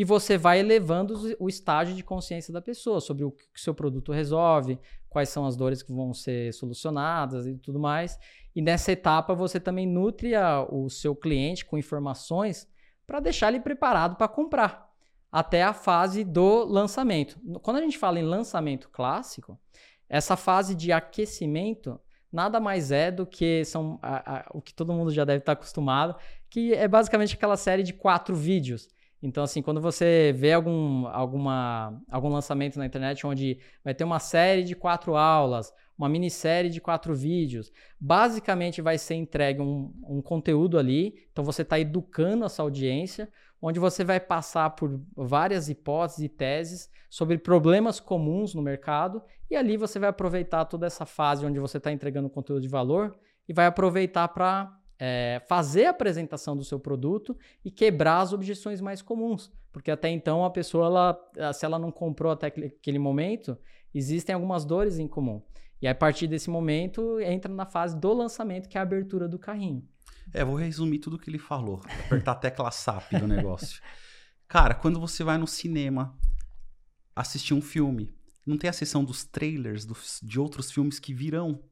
[0.01, 3.75] e você vai elevando o estágio de consciência da pessoa sobre o que o seu
[3.75, 4.79] produto resolve,
[5.11, 8.19] quais são as dores que vão ser solucionadas e tudo mais.
[8.57, 12.67] E nessa etapa você também nutre a, o seu cliente com informações
[13.07, 14.91] para deixar ele preparado para comprar
[15.31, 17.39] até a fase do lançamento.
[17.61, 19.61] Quando a gente fala em lançamento clássico,
[20.09, 22.01] essa fase de aquecimento
[22.33, 25.53] nada mais é do que são a, a, o que todo mundo já deve estar
[25.53, 26.17] acostumado,
[26.49, 28.89] que é basicamente aquela série de quatro vídeos.
[29.23, 34.19] Então, assim, quando você vê algum, alguma, algum lançamento na internet onde vai ter uma
[34.19, 40.23] série de quatro aulas, uma minissérie de quatro vídeos, basicamente vai ser entregue um, um
[40.23, 41.15] conteúdo ali.
[41.31, 43.31] Então, você está educando essa audiência,
[43.61, 49.57] onde você vai passar por várias hipóteses e teses sobre problemas comuns no mercado, e
[49.57, 53.53] ali você vai aproveitar toda essa fase onde você está entregando conteúdo de valor e
[53.53, 57.35] vai aproveitar para é, fazer a apresentação do seu produto
[57.65, 59.51] e quebrar as objeções mais comuns.
[59.73, 63.57] Porque até então a pessoa, ela, se ela não comprou até aquele momento,
[63.95, 65.43] existem algumas dores em comum.
[65.81, 69.39] E a partir desse momento entra na fase do lançamento, que é a abertura do
[69.39, 69.83] carrinho.
[70.35, 71.81] É, vou resumir tudo o que ele falou.
[72.07, 73.81] Apertar a tecla SAP do negócio.
[74.47, 76.15] Cara, quando você vai no cinema
[77.17, 78.15] assistir um filme,
[78.47, 81.63] não tem a sessão dos trailers dos, de outros filmes que virão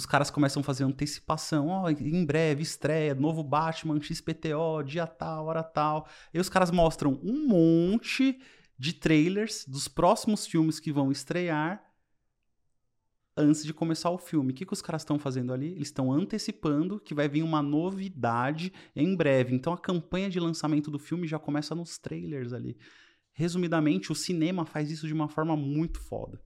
[0.00, 1.68] os caras começam a fazer antecipação.
[1.68, 6.08] Ó, oh, em breve, estreia, novo Batman, XPTO, dia tal, hora tal.
[6.32, 8.40] E os caras mostram um monte
[8.78, 11.84] de trailers dos próximos filmes que vão estrear
[13.36, 14.52] antes de começar o filme.
[14.52, 15.72] O que, que os caras estão fazendo ali?
[15.72, 19.54] Eles estão antecipando que vai vir uma novidade em breve.
[19.54, 22.78] Então a campanha de lançamento do filme já começa nos trailers ali.
[23.32, 26.42] Resumidamente, o cinema faz isso de uma forma muito foda.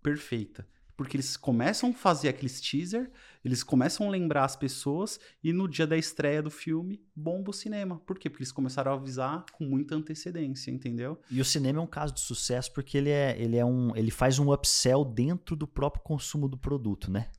[0.00, 0.64] Perfeita
[0.96, 3.10] porque eles começam a fazer aqueles teaser,
[3.44, 7.52] eles começam a lembrar as pessoas e no dia da estreia do filme bomba o
[7.52, 8.00] cinema.
[8.06, 8.30] Por quê?
[8.30, 11.20] Porque eles começaram a avisar com muita antecedência, entendeu?
[11.30, 14.10] E o cinema é um caso de sucesso porque ele é, ele é um, ele
[14.10, 17.30] faz um upsell dentro do próprio consumo do produto, né?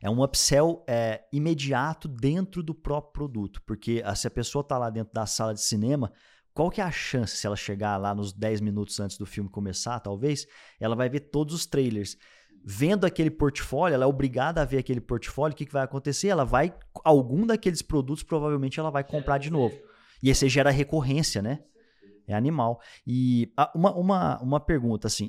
[0.00, 4.78] É um upsell é, imediato dentro do próprio produto, porque ah, se a pessoa está
[4.78, 6.12] lá dentro da sala de cinema,
[6.54, 9.48] qual que é a chance se ela chegar lá nos 10 minutos antes do filme
[9.48, 10.46] começar, talvez,
[10.78, 12.16] ela vai ver todos os trailers
[12.64, 16.28] vendo aquele portfólio, ela é obrigada a ver aquele portfólio, o que, que vai acontecer?
[16.28, 19.76] Ela vai, algum daqueles produtos provavelmente ela vai comprar de novo.
[20.22, 21.60] E aí você gera recorrência, né?
[22.26, 22.80] É animal.
[23.06, 25.28] E ah, uma, uma, uma pergunta, assim,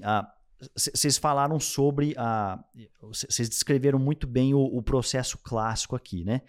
[0.75, 2.63] vocês falaram sobre a.
[3.01, 6.41] Vocês descreveram muito bem o, o, processo clássico aqui, né?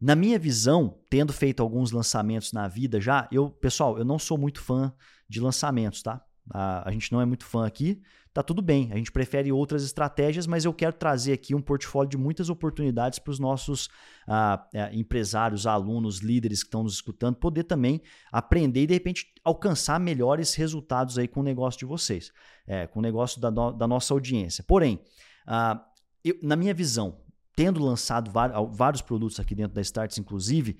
[0.00, 4.38] Na minha visão, tendo feito alguns lançamentos na vida já, eu, pessoal, eu não sou
[4.38, 4.92] muito fã
[5.28, 6.24] de lançamentos, tá?
[6.50, 8.90] A, a gente não é muito fã aqui tá tudo bem.
[8.92, 13.18] A gente prefere outras estratégias, mas eu quero trazer aqui um portfólio de muitas oportunidades
[13.18, 13.88] para os nossos
[14.26, 19.32] ah, é, empresários, alunos, líderes que estão nos escutando, poder também aprender e de repente
[19.44, 22.32] alcançar melhores resultados aí com o negócio de vocês,
[22.66, 24.62] é, com o negócio da, no, da nossa audiência.
[24.62, 25.00] Porém,
[25.46, 25.84] ah,
[26.24, 27.18] eu, na minha visão,
[27.56, 28.30] tendo lançado
[28.70, 30.78] vários produtos aqui dentro da Starts, inclusive,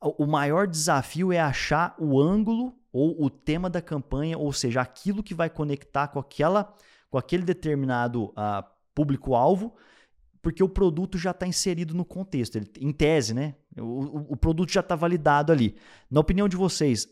[0.00, 5.22] o maior desafio é achar o ângulo ou o tema da campanha, ou seja, aquilo
[5.22, 6.74] que vai conectar com aquela,
[7.08, 9.74] com aquele determinado uh, público-alvo,
[10.42, 13.54] porque o produto já está inserido no contexto, ele, em tese, né?
[13.78, 15.76] O, o produto já está validado ali.
[16.10, 17.06] Na opinião de vocês,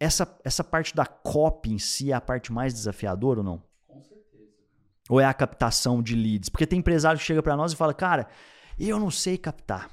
[0.00, 3.62] essa, essa parte da copy em si é a parte mais desafiadora ou não?
[3.86, 4.50] Com certeza.
[5.08, 6.48] Ou é a captação de leads?
[6.48, 8.26] Porque tem empresário que chega para nós e fala, cara,
[8.78, 9.90] eu não sei captar.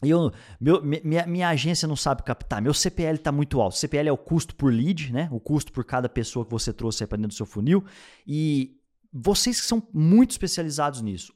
[0.00, 2.62] Eu, meu, minha, minha, agência não sabe captar.
[2.62, 3.76] Meu CPL está muito alto.
[3.76, 5.28] CPL é o custo por lead, né?
[5.32, 7.84] O custo por cada pessoa que você trouxe para dentro do seu funil.
[8.26, 8.76] E
[9.12, 11.32] vocês que são muito especializados nisso,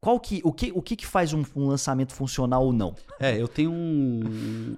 [0.00, 2.94] qual que, o que, o que, que faz um, um lançamento funcionar ou não?
[3.18, 4.76] É, eu tenho um,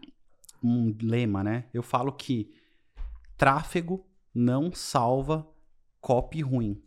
[0.62, 1.64] um lema, né?
[1.72, 2.52] Eu falo que
[3.36, 4.04] tráfego
[4.34, 5.46] não salva
[6.00, 6.82] copy ruim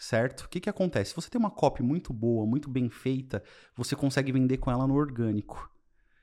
[0.00, 0.42] certo?
[0.42, 1.10] O que, que acontece?
[1.10, 3.42] Se você tem uma copy muito boa, muito bem feita,
[3.76, 5.70] você consegue vender com ela no orgânico.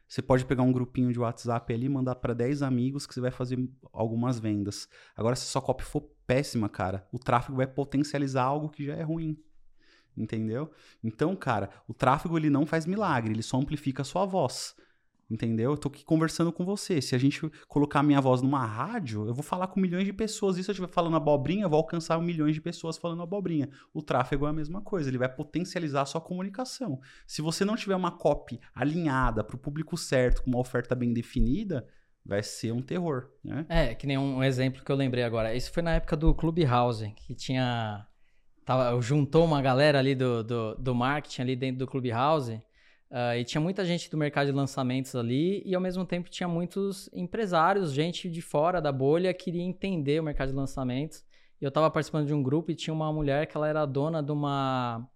[0.07, 3.29] Você pode pegar um grupinho de WhatsApp ali mandar para 10 amigos que você vai
[3.29, 3.59] fazer
[3.93, 4.89] algumas vendas.
[5.15, 9.03] Agora, se sua copy for péssima, cara, o tráfego vai potencializar algo que já é
[9.03, 9.37] ruim.
[10.15, 10.71] Entendeu?
[11.03, 14.75] Então, cara, o tráfego ele não faz milagre, ele só amplifica a sua voz.
[15.29, 15.71] Entendeu?
[15.71, 17.01] Eu tô aqui conversando com você.
[17.01, 20.57] Se a gente colocar minha voz numa rádio, eu vou falar com milhões de pessoas.
[20.57, 23.69] E se eu estiver falando abobrinha, eu vou alcançar milhões de pessoas falando abobrinha.
[23.93, 26.99] O tráfego é a mesma coisa, ele vai potencializar a sua comunicação.
[27.25, 31.11] Se você não tiver uma copy alinhada para o público certo, com uma oferta bem
[31.11, 31.85] definida,
[32.25, 33.65] vai ser um terror, né?
[33.67, 35.53] É, que nem um exemplo que eu lembrei agora.
[35.53, 38.05] Isso foi na época do Clubhouse, que tinha...
[38.63, 42.61] Tava, juntou uma galera ali do, do, do marketing ali dentro do Clubhouse
[43.09, 46.47] Uh, e tinha muita gente do mercado de lançamentos ali, e ao mesmo tempo tinha
[46.47, 51.23] muitos empresários, gente de fora da bolha, que queria entender o mercado de lançamentos.
[51.59, 54.21] E eu estava participando de um grupo e tinha uma mulher que ela era dona
[54.21, 55.09] de uma,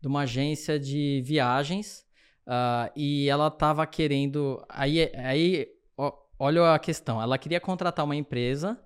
[0.00, 2.04] de uma agência de viagens,
[2.48, 4.64] uh, e ela estava querendo.
[4.68, 8.76] Aí, aí ó, olha a questão: ela queria contratar uma empresa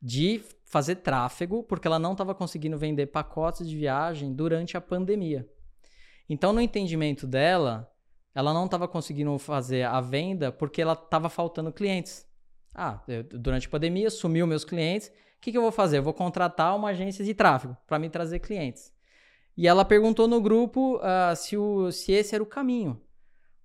[0.00, 5.46] de fazer tráfego, porque ela não estava conseguindo vender pacotes de viagem durante a pandemia.
[6.32, 7.92] Então, no entendimento dela,
[8.32, 12.24] ela não estava conseguindo fazer a venda porque ela estava faltando clientes.
[12.72, 15.08] Ah, eu, durante a pandemia sumiu meus clientes.
[15.08, 15.98] O que, que eu vou fazer?
[15.98, 18.92] Eu vou contratar uma agência de tráfego para me trazer clientes.
[19.56, 23.00] E ela perguntou no grupo uh, se, o, se esse era o caminho.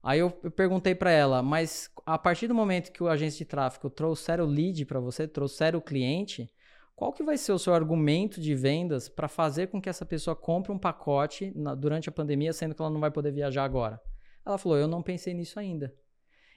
[0.01, 3.45] Aí eu, eu perguntei para ela, mas a partir do momento que o agente de
[3.45, 6.51] tráfego trouxer o lead para você, trouxer o cliente,
[6.95, 10.35] qual que vai ser o seu argumento de vendas para fazer com que essa pessoa
[10.35, 13.99] compre um pacote na, durante a pandemia, sendo que ela não vai poder viajar agora?
[14.45, 15.93] Ela falou, eu não pensei nisso ainda.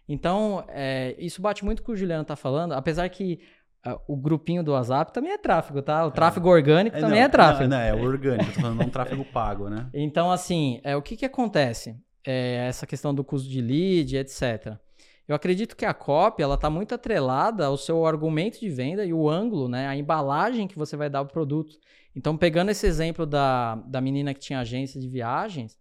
[0.09, 3.40] Então, é, isso bate muito com o Juliano está falando, apesar que
[3.87, 6.05] uh, o grupinho do WhatsApp também é tráfego, tá?
[6.05, 6.12] O é.
[6.12, 6.53] tráfego é.
[6.53, 7.68] orgânico é, também não, é tráfego.
[7.68, 9.90] Não, não, é orgânico, tô falando não tráfego pago, né?
[9.92, 11.96] Então, assim, é, o que, que acontece?
[12.24, 14.79] É, essa questão do custo de lead, etc.
[15.28, 19.12] Eu acredito que a cópia ela está muito atrelada ao seu argumento de venda e
[19.12, 21.78] o ângulo, né, a embalagem que você vai dar ao produto.
[22.16, 25.78] Então, pegando esse exemplo da, da menina que tinha agência de viagens,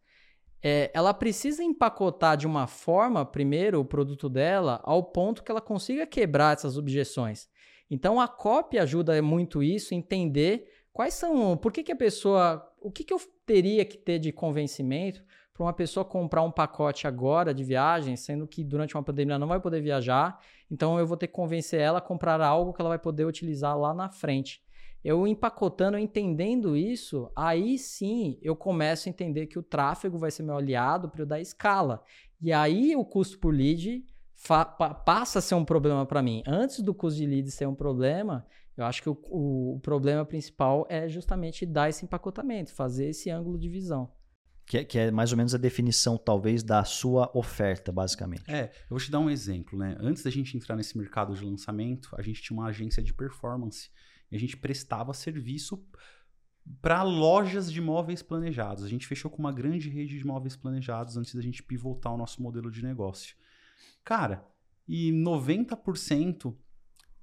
[0.61, 5.61] é, ela precisa empacotar de uma forma, primeiro, o produto dela, ao ponto que ela
[5.61, 7.47] consiga quebrar essas objeções.
[7.89, 12.91] Então, a cópia ajuda muito isso, entender quais são, por que, que a pessoa, o
[12.91, 15.23] que, que eu teria que ter de convencimento
[15.57, 19.39] para uma pessoa comprar um pacote agora de viagem, sendo que durante uma pandemia ela
[19.39, 20.39] não vai poder viajar,
[20.69, 23.75] então eu vou ter que convencer ela a comprar algo que ela vai poder utilizar
[23.75, 24.61] lá na frente.
[25.03, 30.43] Eu empacotando, entendendo isso, aí sim eu começo a entender que o tráfego vai ser
[30.43, 32.03] meu aliado para eu dar escala.
[32.39, 34.05] E aí o custo por lead
[35.05, 36.43] passa a ser um problema para mim.
[36.45, 40.85] Antes do custo de lead ser um problema, eu acho que o, o problema principal
[40.87, 44.11] é justamente dar esse empacotamento, fazer esse ângulo de visão.
[44.67, 48.43] Que é, que é, mais ou menos a definição, talvez, da sua oferta, basicamente.
[48.51, 49.95] É, eu vou te dar um exemplo, né?
[49.97, 53.89] Antes da gente entrar nesse mercado de lançamento, a gente tinha uma agência de performance
[54.29, 55.81] e a gente prestava serviço
[56.81, 58.83] para lojas de móveis planejados.
[58.83, 62.17] A gente fechou com uma grande rede de móveis planejados antes da gente pivotar o
[62.17, 63.37] nosso modelo de negócio.
[64.03, 64.45] Cara,
[64.85, 66.53] e 90%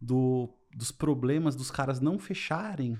[0.01, 2.99] do, dos problemas dos caras não fecharem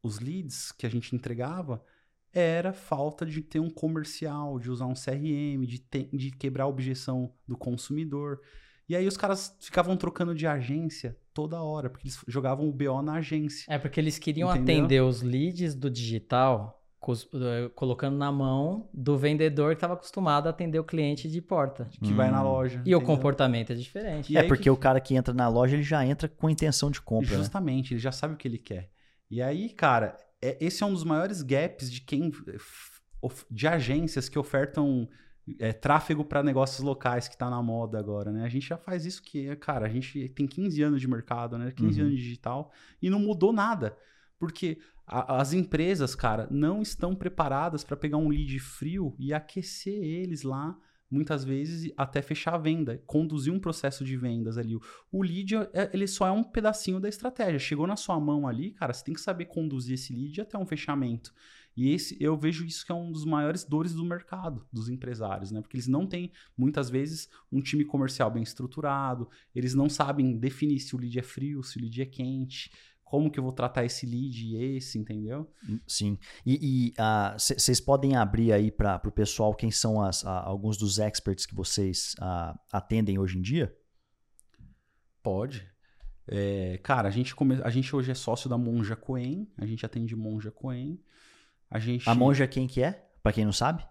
[0.00, 1.84] os leads que a gente entregava
[2.32, 6.68] era falta de ter um comercial, de usar um CRM, de, ter, de quebrar a
[6.68, 8.40] objeção do consumidor.
[8.88, 13.02] E aí os caras ficavam trocando de agência toda hora, porque eles jogavam o BO
[13.02, 13.72] na agência.
[13.72, 14.76] É porque eles queriam entendeu?
[14.76, 20.50] atender os leads do digital eh, colocando na mão do vendedor que estava acostumado a
[20.50, 21.88] atender o cliente de porta.
[22.02, 22.16] Que hum.
[22.16, 22.48] vai na hum.
[22.48, 22.76] loja.
[22.76, 22.98] E entendeu?
[22.98, 24.32] o comportamento é diferente.
[24.32, 24.70] E é porque que...
[24.70, 27.30] o cara que entra na loja, ele já entra com intenção de compra.
[27.30, 27.36] Né?
[27.38, 27.94] Justamente, né?
[27.94, 28.90] ele já sabe o que ele quer.
[29.30, 32.32] E aí, cara, é, esse é um dos maiores gaps de quem
[33.50, 35.08] de agências que ofertam
[35.58, 38.44] é, tráfego para negócios locais que está na moda agora, né?
[38.44, 41.70] A gente já faz isso que, cara, a gente tem 15 anos de mercado, né?
[41.72, 42.06] 15 uhum.
[42.06, 43.96] anos de digital e não mudou nada.
[44.38, 50.02] Porque a, as empresas, cara, não estão preparadas para pegar um lead frio e aquecer
[50.02, 50.78] eles lá
[51.10, 54.76] muitas vezes até fechar a venda, conduzir um processo de vendas ali.
[55.10, 57.58] O lead, é, ele só é um pedacinho da estratégia.
[57.58, 60.66] Chegou na sua mão ali, cara, você tem que saber conduzir esse lead até um
[60.66, 61.32] fechamento.
[61.76, 65.50] E esse, eu vejo isso que é um dos maiores dores do mercado, dos empresários,
[65.50, 65.60] né?
[65.60, 70.80] Porque eles não têm, muitas vezes, um time comercial bem estruturado, eles não sabem definir
[70.80, 72.70] se o lead é frio, se o lead é quente,
[73.10, 75.52] como que eu vou tratar esse lead e esse, entendeu?
[75.68, 76.16] Hum, sim.
[76.46, 76.94] E
[77.36, 81.44] vocês uh, podem abrir aí para o pessoal quem são as, uh, alguns dos experts
[81.44, 83.76] que vocês uh, atendem hoje em dia?
[85.24, 85.68] Pode.
[86.28, 87.60] É, cara, a gente, come...
[87.64, 91.02] a gente hoje é sócio da Monja Coen, a gente atende Monja Coen.
[91.68, 92.08] A, gente...
[92.08, 93.10] a Monja quem que é?
[93.24, 93.84] Para quem não sabe?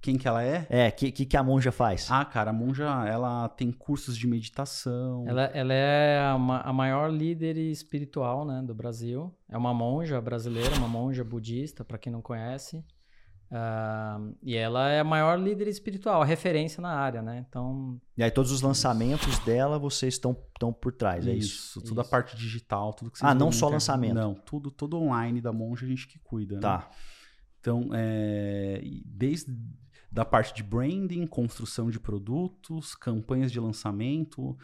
[0.00, 0.66] Quem que ela é?
[0.70, 2.10] É, o que, que, que, a monja faz?
[2.10, 5.24] Ah, cara, a monja, ela tem cursos de meditação.
[5.28, 9.34] Ela, ela é a, a maior líder espiritual, né, do Brasil.
[9.48, 12.82] É uma monja brasileira, uma monja budista, para quem não conhece.
[13.50, 17.44] Uh, e ela é a maior líder espiritual, a referência na área, né?
[17.48, 18.00] Então.
[18.16, 21.78] E aí todos os lançamentos dela vocês estão, estão por trás, é isso?
[21.78, 22.08] Isso, toda isso.
[22.08, 24.14] a parte digital, tudo que vocês Ah, não só lançamento.
[24.14, 26.60] Não, tudo, tudo online da monja a gente que cuida.
[26.60, 26.78] Tá.
[26.78, 26.84] Né?
[27.60, 29.52] Então, é, desde
[30.10, 34.56] da parte de branding, construção de produtos, campanhas de lançamento,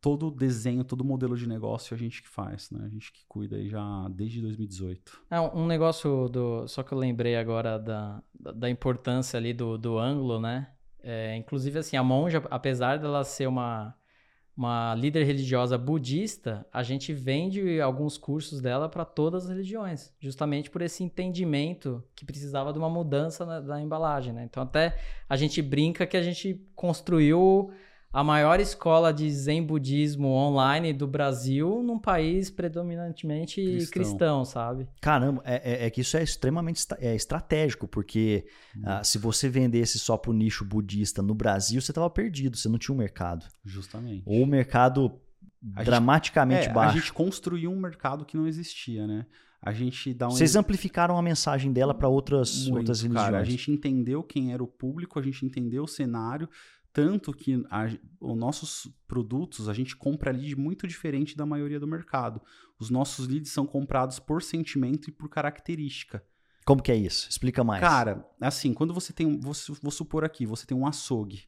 [0.00, 2.84] todo o desenho, todo o modelo de negócio a gente que faz, né?
[2.84, 5.22] A gente que cuida aí já desde 2018.
[5.30, 6.66] É um negócio do.
[6.66, 10.70] Só que eu lembrei agora da, da importância ali do, do ângulo, né?
[11.02, 13.94] É, inclusive, assim, a monja, apesar dela ser uma
[14.56, 20.70] uma líder religiosa budista, a gente vende alguns cursos dela para todas as religiões, justamente
[20.70, 24.44] por esse entendimento que precisava de uma mudança na, embalagem, né?
[24.44, 24.98] Então até
[25.28, 27.72] a gente brinca que a gente construiu
[28.12, 34.88] a maior escola de Zen budismo online do Brasil num país predominantemente cristão, cristão sabe?
[35.00, 38.44] Caramba, é, é, é, que isso é extremamente é estratégico, porque
[38.76, 38.82] hum.
[38.82, 42.68] uh, se você vendesse só para o nicho budista no Brasil, você estava perdido, você
[42.68, 43.46] não tinha um mercado.
[43.64, 44.24] Justamente.
[44.26, 45.20] Ou o mercado
[45.62, 46.96] dramaticamente gente, é, baixo.
[46.96, 49.26] A gente construiu um mercado que não existia, né?
[49.62, 53.26] A gente dá um Vocês amplificaram a mensagem dela para outras, Muito, outras religiões.
[53.26, 56.48] Cara, a gente entendeu quem era o público, a gente entendeu o cenário,
[56.92, 57.86] tanto que a,
[58.20, 62.40] os nossos produtos a gente compra lead muito diferente da maioria do mercado.
[62.78, 66.24] Os nossos leads são comprados por sentimento e por característica.
[66.64, 67.28] Como que é isso?
[67.28, 67.80] Explica mais.
[67.80, 71.44] Cara, assim, quando você tem, vou, vou supor aqui, você tem um açougue,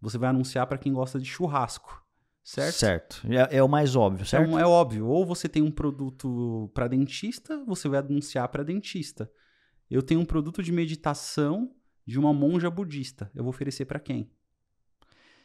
[0.00, 2.04] você vai anunciar para quem gosta de churrasco.
[2.42, 2.74] Certo?
[2.74, 3.22] Certo.
[3.28, 4.48] É, é, o mais óbvio, certo?
[4.48, 5.06] Então, é óbvio.
[5.06, 9.30] Ou você tem um produto para dentista, você vai anunciar para dentista.
[9.90, 11.70] Eu tenho um produto de meditação
[12.06, 13.30] de uma monja budista.
[13.34, 14.32] Eu vou oferecer para quem?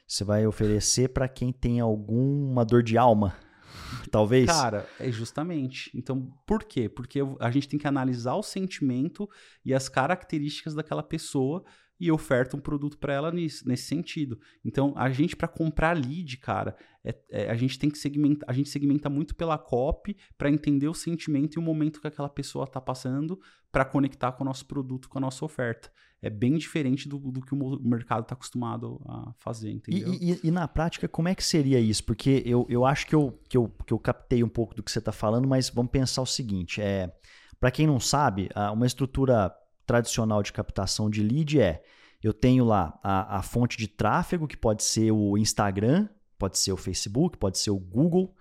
[0.08, 3.36] Você vai oferecer para quem tem alguma dor de alma,
[4.12, 4.45] talvez?
[4.45, 5.91] Cara, é justamente.
[5.95, 6.88] Então, por quê?
[6.88, 9.28] Porque a gente tem que analisar o sentimento
[9.64, 11.64] e as características daquela pessoa
[12.00, 14.39] e oferta um produto para ela nisso, nesse sentido.
[14.64, 18.54] Então, a gente para comprar lead, cara, é, é, a gente tem que segmentar, a
[18.54, 22.66] gente segmenta muito pela copy para entender o sentimento e o momento que aquela pessoa
[22.66, 23.39] está passando
[23.72, 25.91] para conectar com o nosso produto, com a nossa oferta.
[26.22, 30.14] É bem diferente do, do que o mercado está acostumado a fazer, entendeu?
[30.14, 32.04] E, e, e, na prática, como é que seria isso?
[32.04, 34.91] Porque eu, eu acho que eu, que, eu, que eu captei um pouco do que
[34.91, 37.14] você está falando, mas vamos pensar o seguinte: é,
[37.60, 39.54] para quem não sabe, uma estrutura
[39.86, 41.84] tradicional de captação de lead é:
[42.22, 46.72] eu tenho lá a, a fonte de tráfego, que pode ser o Instagram, pode ser
[46.72, 48.36] o Facebook, pode ser o Google,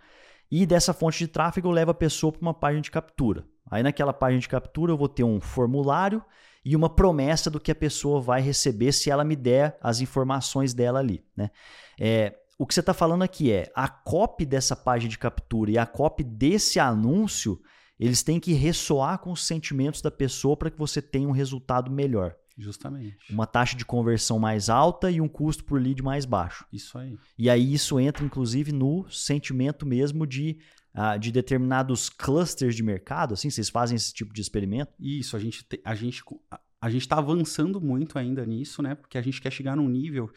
[0.51, 3.47] e dessa fonte de tráfego eu levo a pessoa para uma página de captura.
[3.71, 6.23] Aí naquela página de captura eu vou ter um formulário
[6.65, 10.73] e uma promessa do que a pessoa vai receber se ela me der as informações
[10.73, 11.25] dela ali.
[11.37, 11.51] Né?
[12.01, 15.79] É, o que você está falando aqui é a copy dessa página de captura e
[15.79, 17.61] a copy desse anúncio
[17.99, 21.91] eles têm que ressoar com os sentimentos da pessoa para que você tenha um resultado
[21.91, 22.35] melhor.
[22.57, 23.17] Justamente.
[23.29, 26.65] Uma taxa de conversão mais alta e um custo por lead mais baixo.
[26.73, 27.19] Isso aí.
[27.37, 30.59] E aí isso entra, inclusive, no sentimento mesmo de,
[30.95, 34.93] uh, de determinados clusters de mercado, assim, vocês fazem esse tipo de experimento?
[35.01, 36.23] Isso, a gente te, a gente
[36.81, 38.95] a gente está avançando muito ainda nisso, né?
[38.95, 40.31] Porque a gente quer chegar num nível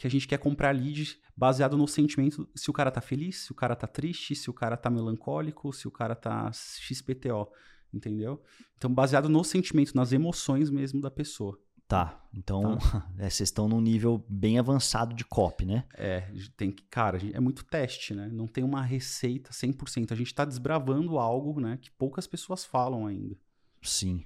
[0.00, 3.52] que a gente quer comprar leads baseado no sentimento, se o cara tá feliz, se
[3.52, 7.46] o cara tá triste, se o cara tá melancólico, se o cara tá XPTO,
[7.92, 8.42] entendeu?
[8.78, 11.60] Então, baseado no sentimento, nas emoções mesmo da pessoa.
[11.86, 13.10] Tá, então tá.
[13.18, 15.84] É, vocês estão num nível bem avançado de copy, né?
[15.92, 18.26] É, tem que, cara, é muito teste, né?
[18.32, 20.12] Não tem uma receita 100%.
[20.12, 23.36] A gente tá desbravando algo, né, que poucas pessoas falam ainda.
[23.82, 24.24] Sim.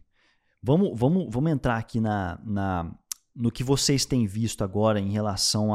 [0.62, 2.94] Vamos, vamos, vamos entrar aqui na, na,
[3.34, 5.74] no que vocês têm visto agora em relação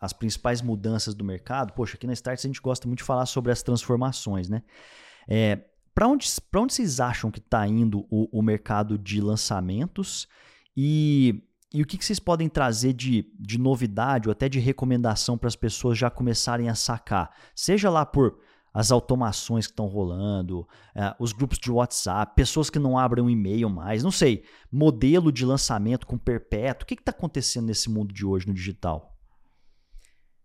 [0.00, 1.72] as principais mudanças do mercado.
[1.72, 4.62] Poxa, aqui na Starts a gente gosta muito de falar sobre as transformações, né?
[5.28, 10.28] É, para onde, onde vocês acham que está indo o, o, mercado de lançamentos
[10.76, 11.42] e,
[11.72, 15.48] e o que, que vocês podem trazer de, de novidade ou até de recomendação para
[15.48, 17.34] as pessoas já começarem a sacar?
[17.54, 18.38] Seja lá por
[18.76, 23.30] as automações que estão rolando, é, os grupos de WhatsApp, pessoas que não abrem um
[23.30, 26.84] e-mail mais, não sei, modelo de lançamento com perpétuo.
[26.84, 29.16] O que está acontecendo nesse mundo de hoje no digital?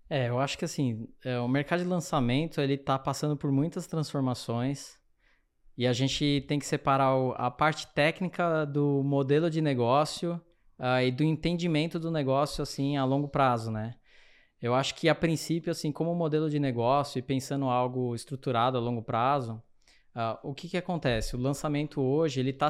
[0.09, 3.85] É, eu acho que assim, é, o mercado de lançamento ele está passando por muitas
[3.85, 4.97] transformações
[5.77, 10.39] e a gente tem que separar o, a parte técnica do modelo de negócio
[10.79, 13.95] uh, e do entendimento do negócio assim a longo prazo, né?
[14.61, 18.81] Eu acho que a princípio, assim, como modelo de negócio e pensando algo estruturado a
[18.81, 19.61] longo prazo,
[20.15, 21.35] uh, o que, que acontece?
[21.35, 22.69] O lançamento hoje ele está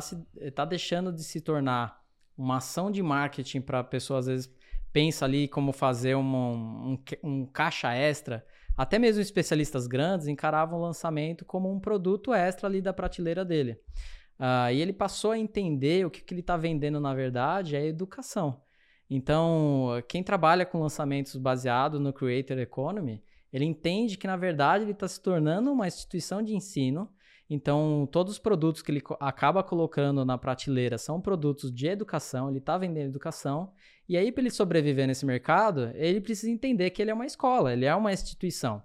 [0.56, 2.02] tá deixando de se tornar
[2.38, 4.50] uma ação de marketing para a pessoa às vezes
[4.94, 8.46] pensa ali como fazer uma, um, um caixa extra.
[8.78, 13.78] Até mesmo especialistas grandes encaravam o lançamento como um produto extra ali da prateleira dele.
[14.40, 17.86] Uh, e ele passou a entender o que, que ele está vendendo na verdade é
[17.86, 18.62] educação.
[19.14, 24.94] Então, quem trabalha com lançamentos baseado no Creator Economy, ele entende que, na verdade, ele
[24.94, 27.10] está se tornando uma instituição de ensino.
[27.50, 32.60] Então, todos os produtos que ele acaba colocando na prateleira são produtos de educação, ele
[32.60, 33.74] está vendendo educação.
[34.08, 37.74] E aí, para ele sobreviver nesse mercado, ele precisa entender que ele é uma escola,
[37.74, 38.82] ele é uma instituição.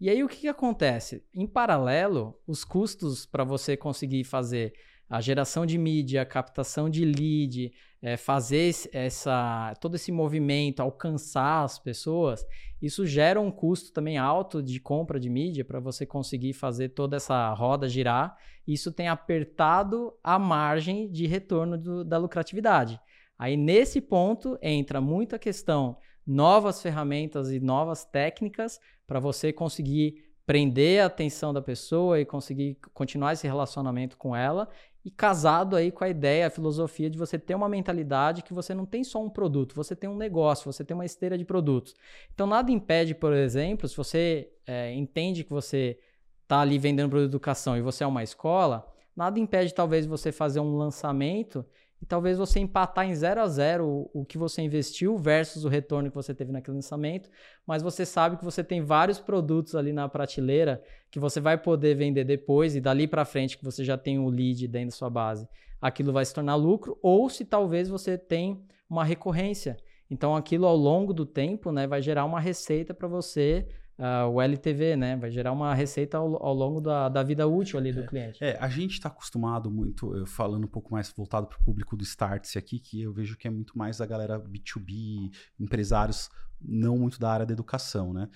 [0.00, 1.24] E aí, o que, que acontece?
[1.34, 4.74] Em paralelo, os custos para você conseguir fazer
[5.08, 11.64] a geração de mídia, a captação de lead, é, fazer essa, todo esse movimento, alcançar
[11.64, 12.44] as pessoas,
[12.80, 17.16] isso gera um custo também alto de compra de mídia para você conseguir fazer toda
[17.16, 18.36] essa roda girar.
[18.66, 23.00] Isso tem apertado a margem de retorno do, da lucratividade.
[23.38, 25.96] Aí nesse ponto entra muita questão
[26.26, 32.78] novas ferramentas e novas técnicas para você conseguir prender a atenção da pessoa e conseguir
[32.92, 34.68] continuar esse relacionamento com ela
[35.06, 38.74] e casado aí com a ideia, a filosofia de você ter uma mentalidade que você
[38.74, 41.94] não tem só um produto, você tem um negócio, você tem uma esteira de produtos.
[42.34, 45.96] Então nada impede, por exemplo, se você é, entende que você
[46.42, 48.84] está ali vendendo produto de educação e você é uma escola,
[49.14, 51.64] nada impede talvez você fazer um lançamento
[52.00, 56.10] e talvez você empatar em 0 a 0 o, que você investiu versus o retorno
[56.10, 57.30] que você teve naquele lançamento,
[57.66, 61.94] mas você sabe que você tem vários produtos ali na prateleira que você vai poder
[61.94, 65.10] vender depois e dali para frente que você já tem o lead dentro da sua
[65.10, 65.48] base,
[65.80, 69.76] aquilo vai se tornar lucro, ou se talvez você tem uma recorrência.
[70.10, 73.66] Então aquilo ao longo do tempo, né, vai gerar uma receita para você
[73.98, 75.16] uh, o LTV, né?
[75.16, 78.44] Vai gerar uma receita ao, ao longo da, da, vida útil ali do é, cliente.
[78.44, 81.96] É, a gente está acostumado muito, eu falando um pouco mais voltado para o público
[81.96, 86.28] do Startse aqui, que eu vejo que é muito mais a galera B2B, empresários
[86.60, 88.28] não muito da área da educação, né?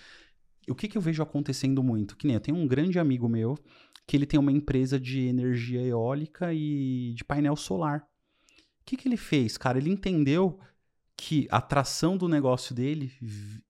[0.69, 2.17] O que, que eu vejo acontecendo muito?
[2.17, 3.59] Que nem eu tenho um grande amigo meu
[4.07, 8.01] que ele tem uma empresa de energia eólica e de painel solar.
[8.01, 9.79] O que, que ele fez, cara?
[9.79, 10.59] Ele entendeu
[11.23, 13.12] que a atração do negócio dele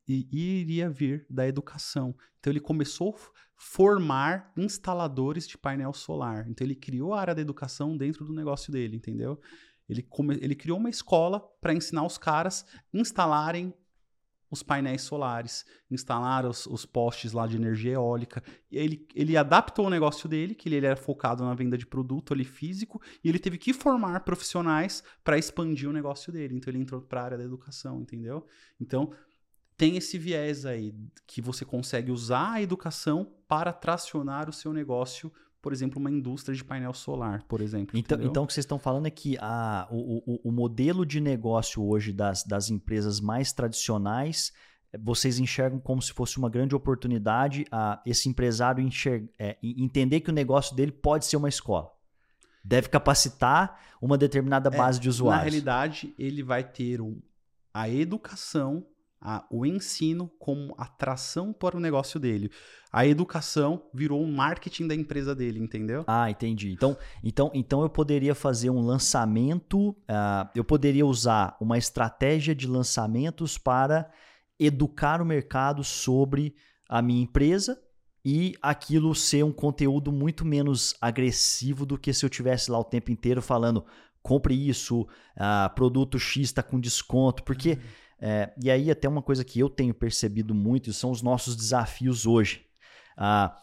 [0.06, 2.14] iria vir da educação.
[2.38, 3.18] Então ele começou a
[3.56, 6.48] formar instaladores de painel solar.
[6.48, 9.40] Então ele criou a área da educação dentro do negócio dele, entendeu?
[9.88, 13.74] Ele, come, ele criou uma escola para ensinar os caras instalarem
[14.50, 18.42] os painéis solares, instalar os, os, postes lá de energia eólica.
[18.70, 22.44] Ele, ele adaptou o negócio dele, que ele era focado na venda de produto ali
[22.44, 26.56] físico, e ele teve que formar profissionais para expandir o negócio dele.
[26.56, 28.44] Então ele entrou para a área da educação, entendeu?
[28.80, 29.12] Então
[29.76, 30.94] tem esse viés aí
[31.26, 35.32] que você consegue usar a educação para tracionar o seu negócio
[35.62, 37.98] por exemplo, uma indústria de painel solar, por exemplo.
[37.98, 41.20] Então, então o que vocês estão falando é que a, o, o, o modelo de
[41.20, 44.52] negócio hoje das, das empresas mais tradicionais
[44.92, 50.20] eh, vocês enxergam como se fosse uma grande oportunidade a esse empresário enxerga, é, entender
[50.20, 51.90] que o negócio dele pode ser uma escola.
[52.64, 55.44] Deve capacitar uma determinada é, base é, de usuários.
[55.44, 57.20] Na realidade, ele vai ter um,
[57.72, 58.86] a educação
[59.20, 62.50] a, o ensino como atração para o negócio dele.
[62.92, 66.04] A educação virou um marketing da empresa dele, entendeu?
[66.06, 66.72] Ah, entendi.
[66.72, 72.66] Então, então, então eu poderia fazer um lançamento, uh, eu poderia usar uma estratégia de
[72.66, 74.10] lançamentos para
[74.58, 76.54] educar o mercado sobre
[76.88, 77.80] a minha empresa
[78.24, 82.84] e aquilo ser um conteúdo muito menos agressivo do que se eu tivesse lá o
[82.84, 83.84] tempo inteiro falando
[84.22, 87.80] compre isso, uh, produto X está com desconto, porque uhum.
[88.20, 92.26] É, e aí, até uma coisa que eu tenho percebido muito são os nossos desafios
[92.26, 92.66] hoje.
[93.16, 93.56] Ah,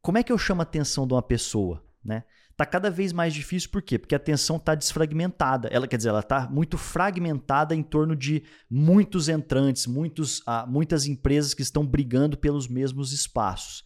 [0.00, 1.84] como é que eu chamo a atenção de uma pessoa?
[2.04, 2.22] Né?
[2.56, 3.98] Tá cada vez mais difícil, por quê?
[3.98, 5.68] Porque a atenção está desfragmentada.
[5.68, 11.06] Ela quer dizer, ela está muito fragmentada em torno de muitos entrantes, muitos, ah, muitas
[11.06, 13.82] empresas que estão brigando pelos mesmos espaços.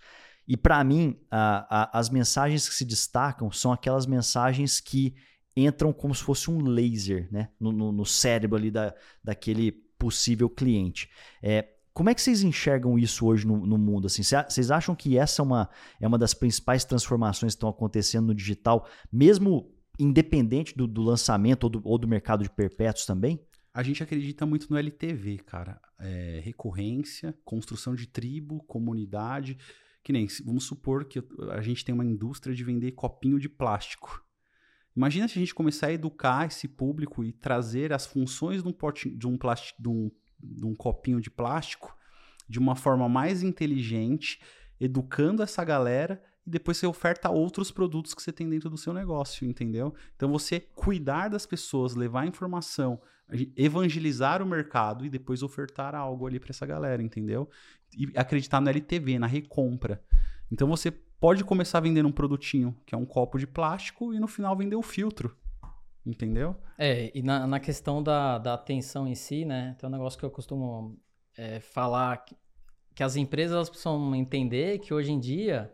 [0.47, 5.15] E para mim, ah, as mensagens que se destacam são aquelas mensagens que
[5.57, 7.49] entram como se fosse um laser né?
[7.59, 11.11] no, no, no cérebro ali da, daquele possível cliente.
[11.43, 14.07] É, como é que vocês enxergam isso hoje no, no mundo?
[14.07, 15.69] Assim, vocês acham que essa é uma,
[16.01, 21.65] é uma das principais transformações que estão acontecendo no digital, mesmo independente do, do lançamento
[21.65, 23.45] ou do, ou do, mercado de perpétuos também?
[23.75, 25.81] A gente acredita muito no LTV, cara.
[25.99, 29.59] É, recorrência, construção de tribo, comunidade.
[30.05, 31.21] Que nem, vamos supor que
[31.51, 34.25] a gente tem uma indústria de vender copinho de plástico.
[34.99, 38.75] Imagina se a gente começar a educar esse público e trazer as funções de um,
[39.17, 40.11] de um, plástico, de um,
[40.43, 41.97] de um copinho de plástico
[42.49, 44.41] de uma forma mais inteligente,
[44.81, 48.93] educando essa galera e depois você oferta outros produtos que você tem dentro do seu
[48.93, 49.95] negócio, entendeu?
[50.17, 53.01] Então você cuidar das pessoas, levar informação,
[53.57, 57.49] evangelizar o mercado e depois ofertar algo ali para essa galera, entendeu?
[57.97, 60.03] E acreditar no LTV, na recompra.
[60.51, 64.27] Então você pode começar vendendo um produtinho que é um copo de plástico e no
[64.27, 65.37] final vender o filtro.
[66.07, 66.57] Entendeu?
[66.79, 69.77] É, e na, na questão da, da atenção em si, né?
[69.79, 70.99] Tem um negócio que eu costumo
[71.37, 72.35] é, falar que,
[72.95, 75.71] que as empresas elas precisam entender que hoje em dia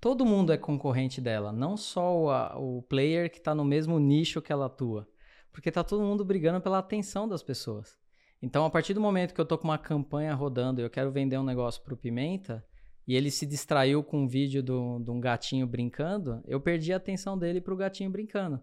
[0.00, 3.98] todo mundo é concorrente dela, não só o, a, o player que está no mesmo
[3.98, 5.08] nicho que ela atua.
[5.50, 7.96] Porque está todo mundo brigando pela atenção das pessoas.
[8.42, 11.10] Então, a partir do momento que eu estou com uma campanha rodando e eu quero
[11.10, 12.62] vender um negócio para o Pimenta,
[13.06, 17.38] e ele se distraiu com um vídeo de um gatinho brincando, eu perdi a atenção
[17.38, 18.60] dele para o gatinho brincando.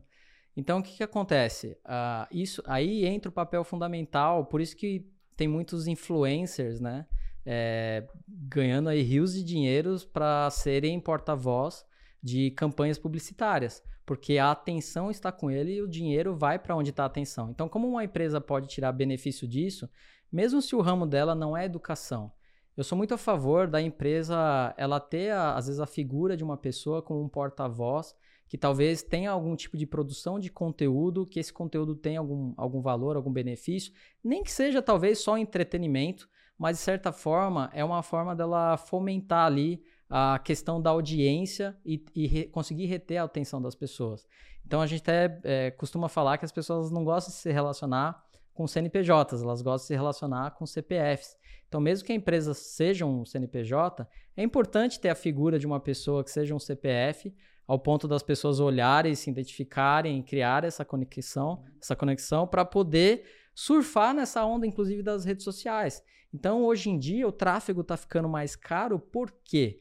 [0.55, 1.77] Então, o que, que acontece?
[1.85, 7.05] Uh, isso Aí entra o papel fundamental, por isso que tem muitos influencers, né?
[7.43, 11.83] É, ganhando aí rios de dinheiros para serem porta-voz
[12.21, 16.91] de campanhas publicitárias, porque a atenção está com ele e o dinheiro vai para onde
[16.91, 17.49] está a atenção.
[17.49, 19.89] Então, como uma empresa pode tirar benefício disso,
[20.31, 22.31] mesmo se o ramo dela não é educação,
[22.78, 26.57] eu sou muito a favor da empresa ela ter, às vezes, a figura de uma
[26.57, 28.15] pessoa como um porta-voz
[28.51, 32.82] que talvez tenha algum tipo de produção de conteúdo, que esse conteúdo tenha algum, algum
[32.82, 38.03] valor, algum benefício, nem que seja talvez só entretenimento, mas de certa forma é uma
[38.03, 43.61] forma dela fomentar ali a questão da audiência e, e re, conseguir reter a atenção
[43.61, 44.28] das pessoas.
[44.65, 48.22] Então a gente até é, costuma falar que as pessoas não gostam de se relacionar
[48.54, 51.36] com CNPJs, elas gostam de se relacionar com CPFs.
[51.68, 55.80] Então, mesmo que a empresa seja um CNPJ, é importante ter a figura de uma
[55.80, 57.34] pessoa que seja um CPF,
[57.66, 63.24] ao ponto das pessoas olharem, se identificarem criar essa conexão, essa conexão para poder
[63.56, 66.04] surfar nessa onda, inclusive das redes sociais.
[66.34, 69.80] Então, hoje em dia, o tráfego está ficando mais caro, por quê?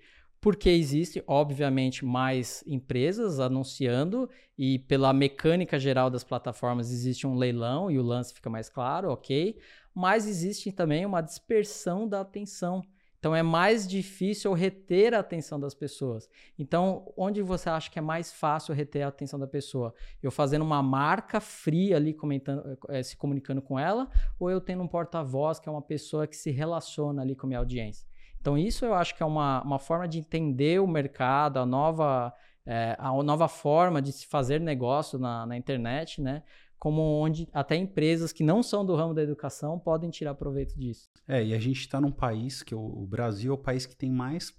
[0.66, 7.98] Existe, obviamente, mais empresas anunciando e pela mecânica geral das plataformas existe um leilão e
[7.98, 9.58] o lance fica mais claro, ok?
[9.94, 12.82] Mas existe também uma dispersão da atenção.
[13.18, 16.26] Então é mais difícil reter a atenção das pessoas.
[16.58, 19.94] Então, onde você acha que é mais fácil reter a atenção da pessoa?
[20.22, 24.82] Eu fazendo uma marca fria ali, comentando, é, se comunicando com ela, ou eu tendo
[24.82, 28.08] um porta-voz que é uma pessoa que se relaciona ali com a minha audiência?
[28.40, 32.32] Então, isso eu acho que é uma, uma forma de entender o mercado, a nova,
[32.64, 36.42] é, a nova forma de se fazer negócio na, na internet, né?
[36.80, 41.10] como onde até empresas que não são do ramo da educação podem tirar proveito disso.
[41.28, 44.10] É, e a gente está num país que o Brasil é o país que tem
[44.10, 44.50] mais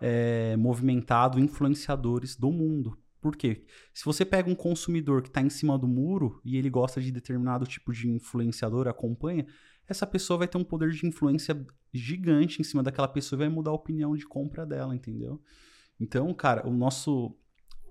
[0.00, 2.98] é, movimentado influenciadores do mundo.
[3.20, 3.66] Por quê?
[3.92, 7.12] Se você pega um consumidor que está em cima do muro e ele gosta de
[7.12, 9.46] determinado tipo de influenciador, acompanha,
[9.88, 13.48] essa pessoa vai ter um poder de influência gigante em cima daquela pessoa e vai
[13.48, 15.40] mudar a opinião de compra dela, entendeu?
[15.98, 17.34] Então, cara, o nosso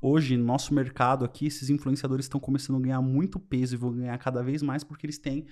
[0.01, 3.91] hoje, no nosso mercado aqui, esses influenciadores estão começando a ganhar muito peso e vão
[3.91, 5.47] ganhar cada vez mais porque eles têm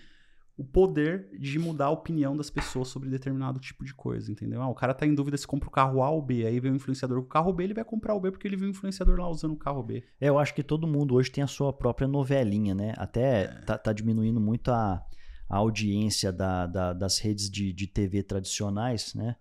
[0.55, 4.61] o poder de mudar a opinião das pessoas sobre determinado tipo de coisa, entendeu?
[4.61, 6.71] Ah, o cara tá em dúvida se compra o carro A ou B, aí vem
[6.71, 8.69] o influenciador com o carro B, ele vai comprar o B porque ele viu o
[8.69, 10.03] influenciador lá usando o carro B.
[10.21, 12.93] É, eu acho que todo mundo hoje tem a sua própria novelinha, né?
[12.97, 13.47] Até é.
[13.65, 15.03] tá, tá, diminuindo muito a,
[15.49, 19.35] a audiência da, da, das redes de, de TV tradicionais, né?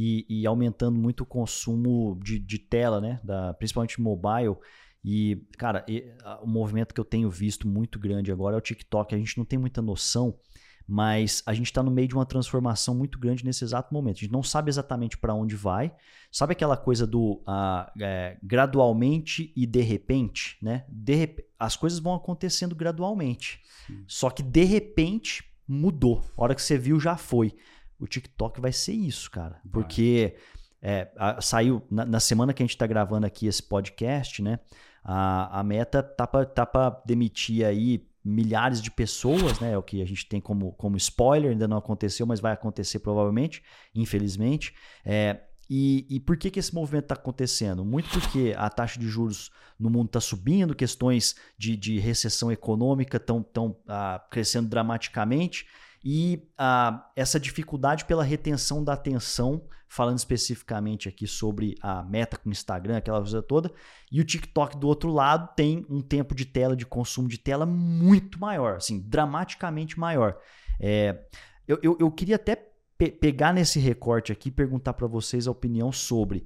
[0.00, 3.20] e, e aumentando muito o consumo de, de tela, né?
[3.24, 4.56] Da, principalmente mobile.
[5.04, 8.62] E, cara, e, a, o movimento que eu tenho visto muito grande agora é o
[8.62, 9.12] TikTok.
[9.12, 10.38] A gente não tem muita noção,
[10.86, 14.18] mas a gente está no meio de uma transformação muito grande nesse exato momento.
[14.18, 15.92] A gente não sabe exatamente para onde vai.
[16.30, 17.42] Sabe aquela coisa do
[18.00, 20.84] é, gradualmente e de repente, né?
[20.88, 21.44] De.
[21.58, 23.60] As coisas vão acontecendo gradualmente.
[23.86, 24.04] Sim.
[24.06, 26.24] Só que de repente mudou.
[26.36, 27.54] A hora que você viu já foi
[27.98, 29.60] o TikTok vai ser isso, cara.
[29.70, 30.36] Porque
[30.80, 34.60] é, a, saiu na, na, semana que a gente está gravando aqui esse podcast, né?
[35.02, 39.72] A, a meta tá para tá demitir aí milhares de pessoas, né?
[39.72, 43.00] É o que a gente tem como, como spoiler, ainda não aconteceu, mas vai acontecer
[43.00, 43.62] provavelmente,
[43.94, 44.74] infelizmente.
[45.04, 45.40] É,
[45.70, 47.84] e, e, por que, que esse movimento está acontecendo?
[47.84, 53.18] Muito porque a taxa de juros no mundo está subindo, questões de, de recessão econômica
[53.18, 55.66] estão ah, crescendo dramaticamente
[56.04, 62.48] e ah, essa dificuldade pela retenção da atenção, falando especificamente aqui sobre a meta com
[62.48, 63.70] o Instagram, aquela coisa toda,
[64.10, 67.66] e o TikTok do outro lado tem um tempo de tela, de consumo de tela
[67.66, 70.38] muito maior, assim, dramaticamente maior.
[70.80, 71.24] É,
[71.66, 72.67] eu, eu, eu, queria até
[72.98, 76.44] pe pegar nesse recorte aqui e perguntar para vocês a opinião sobre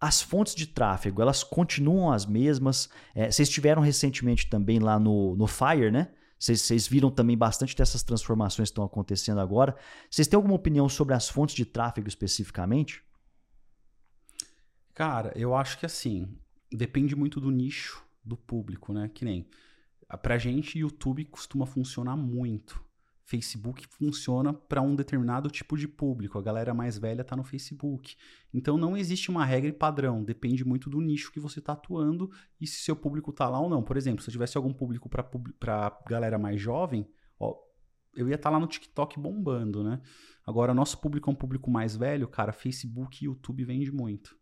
[0.00, 2.90] as fontes de tráfego, elas continuam as mesmas?
[3.14, 6.08] É, vocês tiveram recentemente também lá no, no Fire, né?
[6.36, 9.76] Vocês viram também bastante dessas transformações que estão acontecendo agora.
[10.10, 13.00] Vocês têm alguma opinião sobre as fontes de tráfego especificamente?
[14.92, 16.36] Cara, eu acho que assim,
[16.70, 19.08] depende muito do nicho do público, né?
[19.14, 19.46] Que nem
[20.20, 22.84] pra gente, YouTube costuma funcionar muito.
[23.32, 26.38] Facebook funciona para um determinado tipo de público.
[26.38, 28.14] A galera mais velha está no Facebook.
[28.52, 32.30] Então não existe uma regra padrão, depende muito do nicho que você está atuando
[32.60, 33.82] e se seu público está lá ou não.
[33.82, 37.08] Por exemplo, se eu tivesse algum público para galera mais jovem,
[37.40, 37.56] ó,
[38.14, 40.02] eu ia estar tá lá no TikTok bombando, né?
[40.46, 44.36] Agora, nosso público é um público mais velho, cara, Facebook e YouTube vende muito.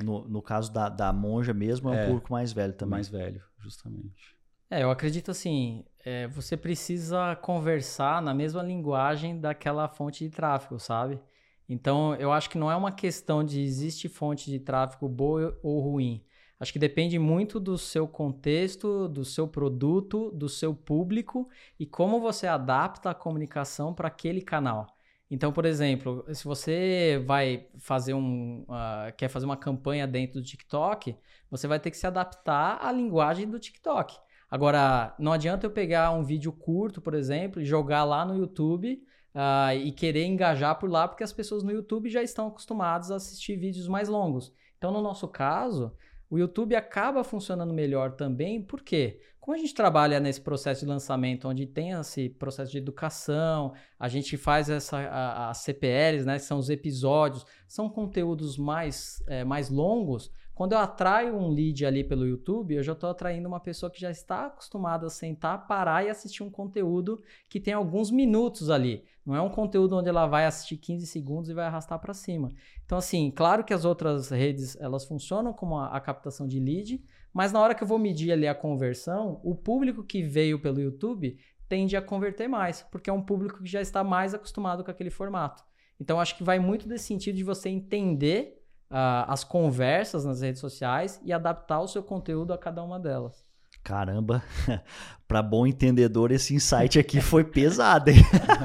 [0.00, 2.92] No, no caso da, da monja mesmo, é um é, público mais velho também.
[2.92, 4.37] Mais velho, justamente.
[4.70, 10.78] É, eu acredito assim, é, você precisa conversar na mesma linguagem daquela fonte de tráfego,
[10.78, 11.18] sabe?
[11.66, 15.80] Então, eu acho que não é uma questão de existe fonte de tráfego boa ou
[15.80, 16.22] ruim.
[16.60, 21.48] Acho que depende muito do seu contexto, do seu produto, do seu público
[21.78, 24.86] e como você adapta a comunicação para aquele canal.
[25.30, 30.46] Então, por exemplo, se você vai fazer um, uh, quer fazer uma campanha dentro do
[30.46, 31.14] TikTok,
[31.50, 34.18] você vai ter que se adaptar à linguagem do TikTok.
[34.50, 39.02] Agora, não adianta eu pegar um vídeo curto, por exemplo, e jogar lá no YouTube
[39.34, 43.16] uh, e querer engajar por lá, porque as pessoas no YouTube já estão acostumadas a
[43.16, 44.52] assistir vídeos mais longos.
[44.76, 45.92] Então, no nosso caso,
[46.30, 49.20] O YouTube acaba funcionando melhor também, por quê?
[49.40, 54.08] Como a gente trabalha nesse processo de lançamento, onde tem esse processo de educação, a
[54.08, 59.44] gente faz essa, a, a CPLs, né, que são os episódios, são conteúdos mais, é,
[59.44, 63.60] mais longos, quando eu atraio um lead ali pelo YouTube, eu já estou atraindo uma
[63.60, 68.10] pessoa que já está acostumada a sentar, parar e assistir um conteúdo que tem alguns
[68.10, 69.04] minutos ali.
[69.24, 72.50] Não é um conteúdo onde ela vai assistir 15 segundos e vai arrastar para cima.
[72.84, 77.04] Então, assim, claro que as outras redes elas funcionam como a, a captação de lead,
[77.32, 80.80] mas na hora que eu vou medir ali a conversão, o público que veio pelo
[80.80, 81.38] YouTube
[81.68, 85.10] tende a converter mais, porque é um público que já está mais acostumado com aquele
[85.10, 85.62] formato.
[86.00, 88.57] Então, acho que vai muito desse sentido de você entender
[88.90, 93.46] uh, as conversas nas redes sociais e adaptar o seu conteúdo a cada uma delas.
[93.84, 94.42] Caramba,
[95.26, 98.18] para bom entendedor, esse insight aqui foi pesado, hein?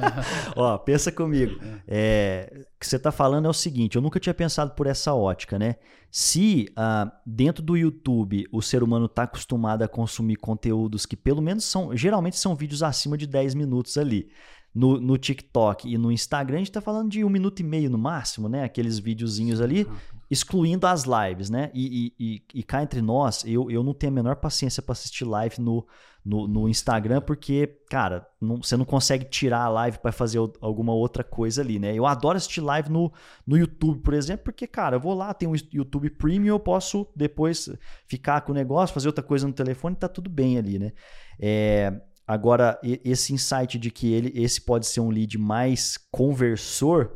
[0.55, 1.59] Ó, pensa comigo.
[1.88, 5.13] É, o que você está falando é o seguinte: eu nunca tinha pensado por essa
[5.13, 5.76] ótica, né?
[6.11, 11.41] Se uh, dentro do YouTube o ser humano está acostumado a consumir conteúdos que pelo
[11.41, 14.30] menos são, geralmente são vídeos acima de 10 minutos ali
[14.74, 17.89] no, no TikTok e no Instagram, a gente está falando de um minuto e meio
[17.89, 18.63] no máximo, né?
[18.63, 19.88] Aqueles videozinhos ali,
[20.34, 21.69] excluindo as lives, né?
[21.73, 25.23] E, e, e, cá entre nós, eu, eu não tenho a menor paciência para assistir
[25.25, 25.86] live no,
[26.25, 30.93] no, no, Instagram, porque, cara, não, você não consegue tirar a live para fazer alguma
[30.93, 31.93] outra coisa ali, né?
[31.93, 33.13] Eu adoro assistir live no,
[33.45, 37.07] no YouTube, por exemplo, porque, cara, eu vou lá, tenho um YouTube Premium, eu posso
[37.15, 37.69] depois
[38.07, 40.91] ficar com o negócio, fazer outra coisa no telefone, tá tudo bem ali, né?
[41.39, 41.93] É,
[42.25, 47.11] Agora, esse insight de que ele, esse pode ser um lead mais conversor,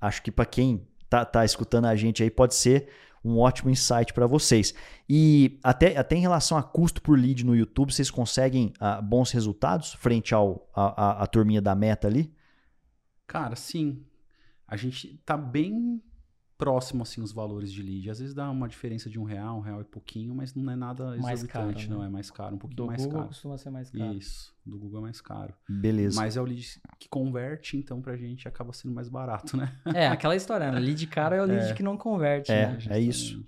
[0.00, 2.88] acho que para quem tá, tá escutando a gente aí pode ser
[3.22, 4.72] um ótimo insight para vocês.
[5.08, 9.30] E até, até em relação a custo por lead no YouTube, vocês conseguem uh, bons
[9.32, 12.32] resultados frente ao a, a, a turminha da meta ali?
[13.26, 14.02] Cara, sim.
[14.66, 16.00] A gente tá bem
[16.60, 18.10] próximo assim os valores de lead.
[18.10, 20.76] Às vezes dá uma diferença de um real, um real e pouquinho, mas não é
[20.76, 21.96] nada mais exorbitante, caro, né?
[21.96, 23.28] não é mais caro, um pouquinho do mais Google caro.
[23.28, 24.14] costuma ser mais caro.
[24.14, 25.54] Isso, do Google é mais caro.
[25.68, 26.20] Beleza.
[26.20, 29.74] Mas é o lead que converte, então pra gente acaba sendo mais barato, né?
[29.94, 30.78] É, aquela história, né?
[30.78, 31.74] Lead caro é o lead é.
[31.74, 32.78] que não converte, é, né?
[32.90, 33.42] É isso.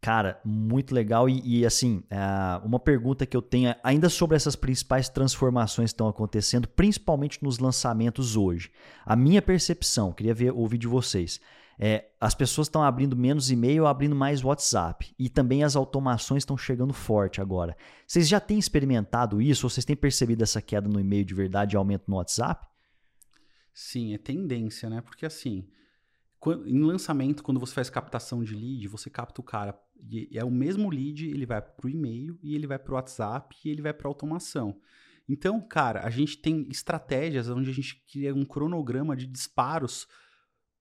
[0.00, 1.28] Cara, muito legal.
[1.28, 5.94] E, e assim, uh, uma pergunta que eu tenho ainda sobre essas principais transformações que
[5.94, 8.70] estão acontecendo, principalmente nos lançamentos hoje.
[9.04, 11.38] A minha percepção, queria ver, ouvir de vocês.
[11.82, 15.14] É, as pessoas estão abrindo menos e-mail, abrindo mais WhatsApp.
[15.18, 17.74] E também as automações estão chegando forte agora.
[18.06, 19.64] Vocês já têm experimentado isso?
[19.64, 22.68] Ou vocês têm percebido essa queda no e-mail de verdade e aumento no WhatsApp?
[23.72, 25.00] Sim, é tendência, né?
[25.00, 25.66] Porque assim,
[26.38, 29.74] quando, em lançamento, quando você faz captação de lead, você capta o cara.
[30.06, 32.94] E é o mesmo lead, ele vai para o e-mail e ele vai para o
[32.96, 34.78] WhatsApp e ele vai para automação.
[35.26, 40.06] Então, cara, a gente tem estratégias onde a gente cria um cronograma de disparos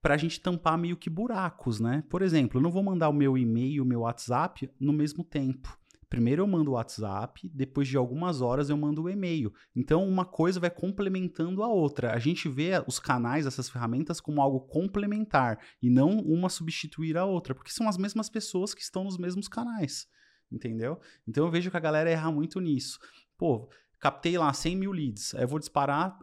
[0.02, 2.04] para a gente tampar meio que buracos, né?
[2.10, 5.24] Por exemplo, eu não vou mandar o meu e-mail e o meu WhatsApp no mesmo
[5.24, 5.78] tempo.
[6.10, 9.54] Primeiro eu mando o WhatsApp, depois de algumas horas eu mando o e-mail.
[9.76, 12.14] Então uma coisa vai complementando a outra.
[12.14, 17.26] A gente vê os canais, essas ferramentas, como algo complementar e não uma substituir a
[17.26, 20.08] outra, porque são as mesmas pessoas que estão nos mesmos canais.
[20.52, 21.00] Entendeu?
[21.28, 22.98] Então eu vejo que a galera erra muito nisso.
[23.38, 23.70] Pô,
[24.00, 26.18] captei lá 100 mil leads, aí eu vou disparar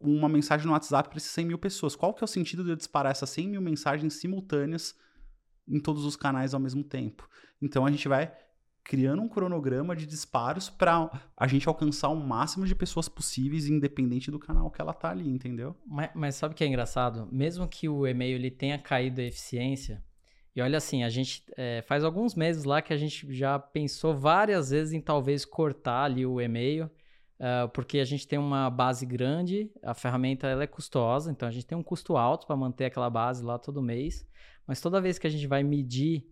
[0.00, 1.96] uma mensagem no WhatsApp para essas 100 mil pessoas.
[1.96, 4.94] Qual que é o sentido de eu disparar essas 100 mil mensagens simultâneas
[5.68, 7.28] em todos os canais ao mesmo tempo?
[7.60, 8.32] Então a gente vai
[8.84, 14.30] criando um cronograma de disparos para a gente alcançar o máximo de pessoas possíveis, independente
[14.30, 15.74] do canal que ela tá ali, entendeu?
[15.84, 17.28] Mas, mas sabe o que é engraçado?
[17.32, 20.04] Mesmo que o e-mail ele tenha caído a eficiência,
[20.56, 24.16] e olha assim, a gente é, faz alguns meses lá que a gente já pensou
[24.16, 26.90] várias vezes em talvez cortar ali o e-mail
[27.38, 31.50] Uh, porque a gente tem uma base grande, a ferramenta ela é custosa, então a
[31.52, 34.26] gente tem um custo alto para manter aquela base lá todo mês,
[34.66, 36.26] mas toda vez que a gente vai medir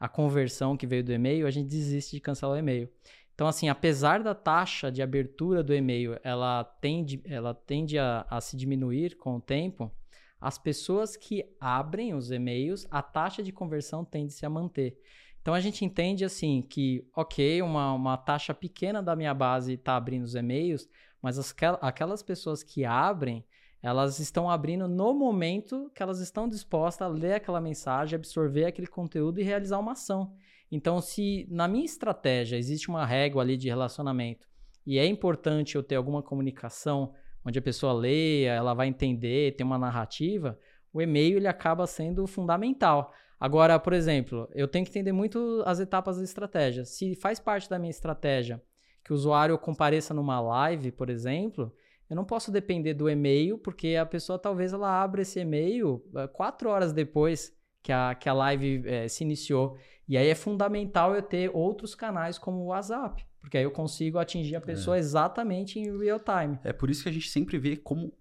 [0.00, 2.88] a conversão que veio do e-mail, a gente desiste de cancelar o e-mail.
[3.34, 8.40] Então, assim, apesar da taxa de abertura do e-mail ela tende, ela tende a, a
[8.40, 9.92] se diminuir com o tempo,
[10.40, 14.98] as pessoas que abrem os e-mails, a taxa de conversão tende-se a manter.
[15.46, 19.94] Então a gente entende assim que, ok, uma, uma taxa pequena da minha base está
[19.94, 20.88] abrindo os e-mails,
[21.22, 23.44] mas as, aquelas pessoas que abrem,
[23.80, 28.88] elas estão abrindo no momento que elas estão dispostas a ler aquela mensagem, absorver aquele
[28.88, 30.34] conteúdo e realizar uma ação.
[30.68, 34.48] Então, se na minha estratégia existe uma régua ali de relacionamento
[34.84, 39.64] e é importante eu ter alguma comunicação onde a pessoa leia, ela vai entender, tem
[39.64, 40.58] uma narrativa,
[40.92, 43.12] o e-mail ele acaba sendo fundamental.
[43.38, 46.84] Agora, por exemplo, eu tenho que entender muito as etapas da estratégia.
[46.84, 48.62] Se faz parte da minha estratégia
[49.04, 51.72] que o usuário compareça numa live, por exemplo,
[52.08, 56.26] eu não posso depender do e-mail, porque a pessoa talvez ela abra esse e-mail eh,
[56.28, 59.76] quatro horas depois que a, que a live é, se iniciou.
[60.08, 64.18] E aí é fundamental eu ter outros canais como o WhatsApp, porque aí eu consigo
[64.18, 65.00] atingir a pessoa é.
[65.00, 66.58] exatamente em real time.
[66.64, 68.12] É por isso que a gente sempre vê como,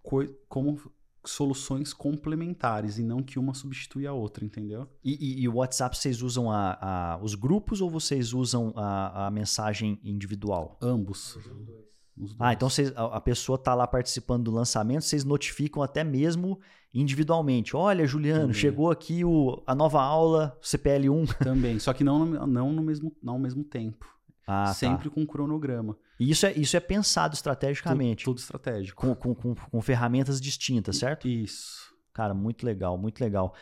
[0.47, 0.79] como
[1.29, 4.87] soluções complementares e não que uma substitui a outra, entendeu?
[5.03, 9.27] E, e, e o WhatsApp vocês usam a, a, os grupos ou vocês usam a,
[9.27, 10.77] a mensagem individual?
[10.81, 11.37] Ambos.
[12.39, 16.59] Ah, então vocês, a, a pessoa está lá participando do lançamento, vocês notificam até mesmo
[16.93, 17.75] individualmente.
[17.75, 18.53] Olha, Juliano, Também.
[18.53, 21.37] chegou aqui o, a nova aula CPL1.
[21.39, 24.07] Também, só que não, não, no mesmo, não ao mesmo tempo.
[24.47, 24.73] Ah, tá.
[24.73, 25.15] Sempre tá.
[25.15, 25.97] com cronograma.
[26.19, 28.23] E isso é, isso é pensado estrategicamente.
[28.23, 29.01] Tudo, tudo estratégico.
[29.01, 31.27] Com, com, com, com, ferramentas distintas, certo?
[31.27, 31.93] Isso.
[32.13, 33.53] Cara, muito legal, muito legal.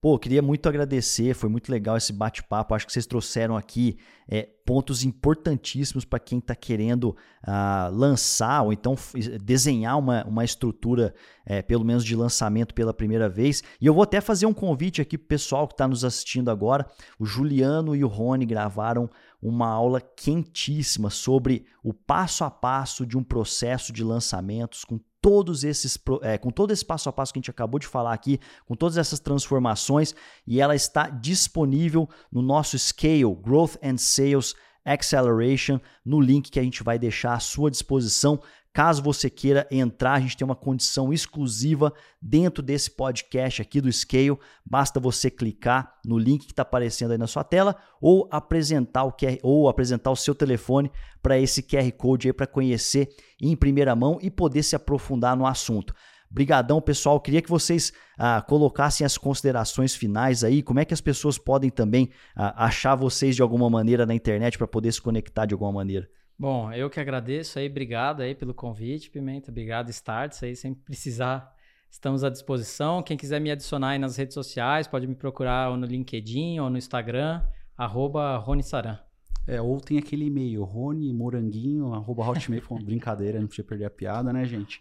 [0.00, 2.72] Pô, queria muito agradecer, foi muito legal esse bate-papo.
[2.72, 3.98] Acho que vocês trouxeram aqui
[4.28, 8.94] é, pontos importantíssimos para quem está querendo uh, lançar ou então
[9.42, 11.12] desenhar uma, uma estrutura,
[11.44, 13.60] é, pelo menos de lançamento pela primeira vez.
[13.80, 16.48] E eu vou até fazer um convite aqui para o pessoal que está nos assistindo
[16.48, 16.86] agora.
[17.18, 19.10] O Juliano e o Rony gravaram
[19.40, 25.64] uma aula quentíssima sobre o passo a passo de um processo de lançamentos com todos
[25.64, 28.40] esses é, com todo esse passo a passo que a gente acabou de falar aqui,
[28.66, 30.14] com todas essas transformações,
[30.46, 36.62] e ela está disponível no nosso Scale Growth and Sales Acceleration, no link que a
[36.62, 38.40] gente vai deixar à sua disposição.
[38.78, 43.90] Caso você queira entrar, a gente tem uma condição exclusiva dentro desse podcast aqui do
[43.90, 44.38] Scale.
[44.64, 49.10] Basta você clicar no link que está aparecendo aí na sua tela ou apresentar o
[49.10, 53.08] QR, ou apresentar o seu telefone para esse QR Code aí para conhecer
[53.42, 55.92] em primeira mão e poder se aprofundar no assunto.
[56.30, 57.18] Brigadão, pessoal.
[57.18, 60.62] Queria que vocês ah, colocassem as considerações finais aí.
[60.62, 64.56] Como é que as pessoas podem também ah, achar vocês de alguma maneira na internet
[64.56, 66.08] para poder se conectar de alguma maneira?
[66.38, 71.52] Bom, eu que agradeço aí, obrigado aí pelo convite, Pimenta, obrigado Starts aí, sempre precisar,
[71.90, 73.02] estamos à disposição.
[73.02, 76.70] Quem quiser me adicionar aí nas redes sociais, pode me procurar ou no LinkedIn ou
[76.70, 77.42] no Instagram,
[77.76, 79.00] arroba Rony Saran.
[79.48, 84.44] É, ou tem aquele e-mail, ronymoranguinho, arroba hotmail, brincadeira, não podia perder a piada, né,
[84.44, 84.80] gente?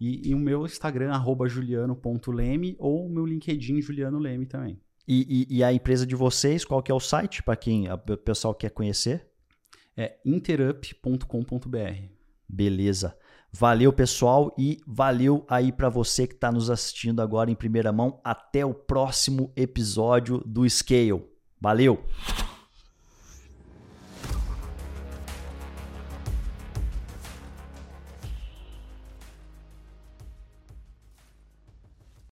[0.00, 4.80] E, e o meu Instagram, arroba juliano.leme, ou o meu LinkedIn, Juliano Leme também.
[5.06, 7.98] E, e, e, a empresa de vocês, qual que é o site, para quem o
[8.16, 9.29] pessoal quer conhecer?
[10.00, 12.02] É interup.com.br.
[12.48, 13.14] Beleza.
[13.52, 18.20] Valeu, pessoal, e valeu aí para você que está nos assistindo agora em primeira mão.
[18.24, 21.22] Até o próximo episódio do Scale.
[21.60, 22.02] Valeu!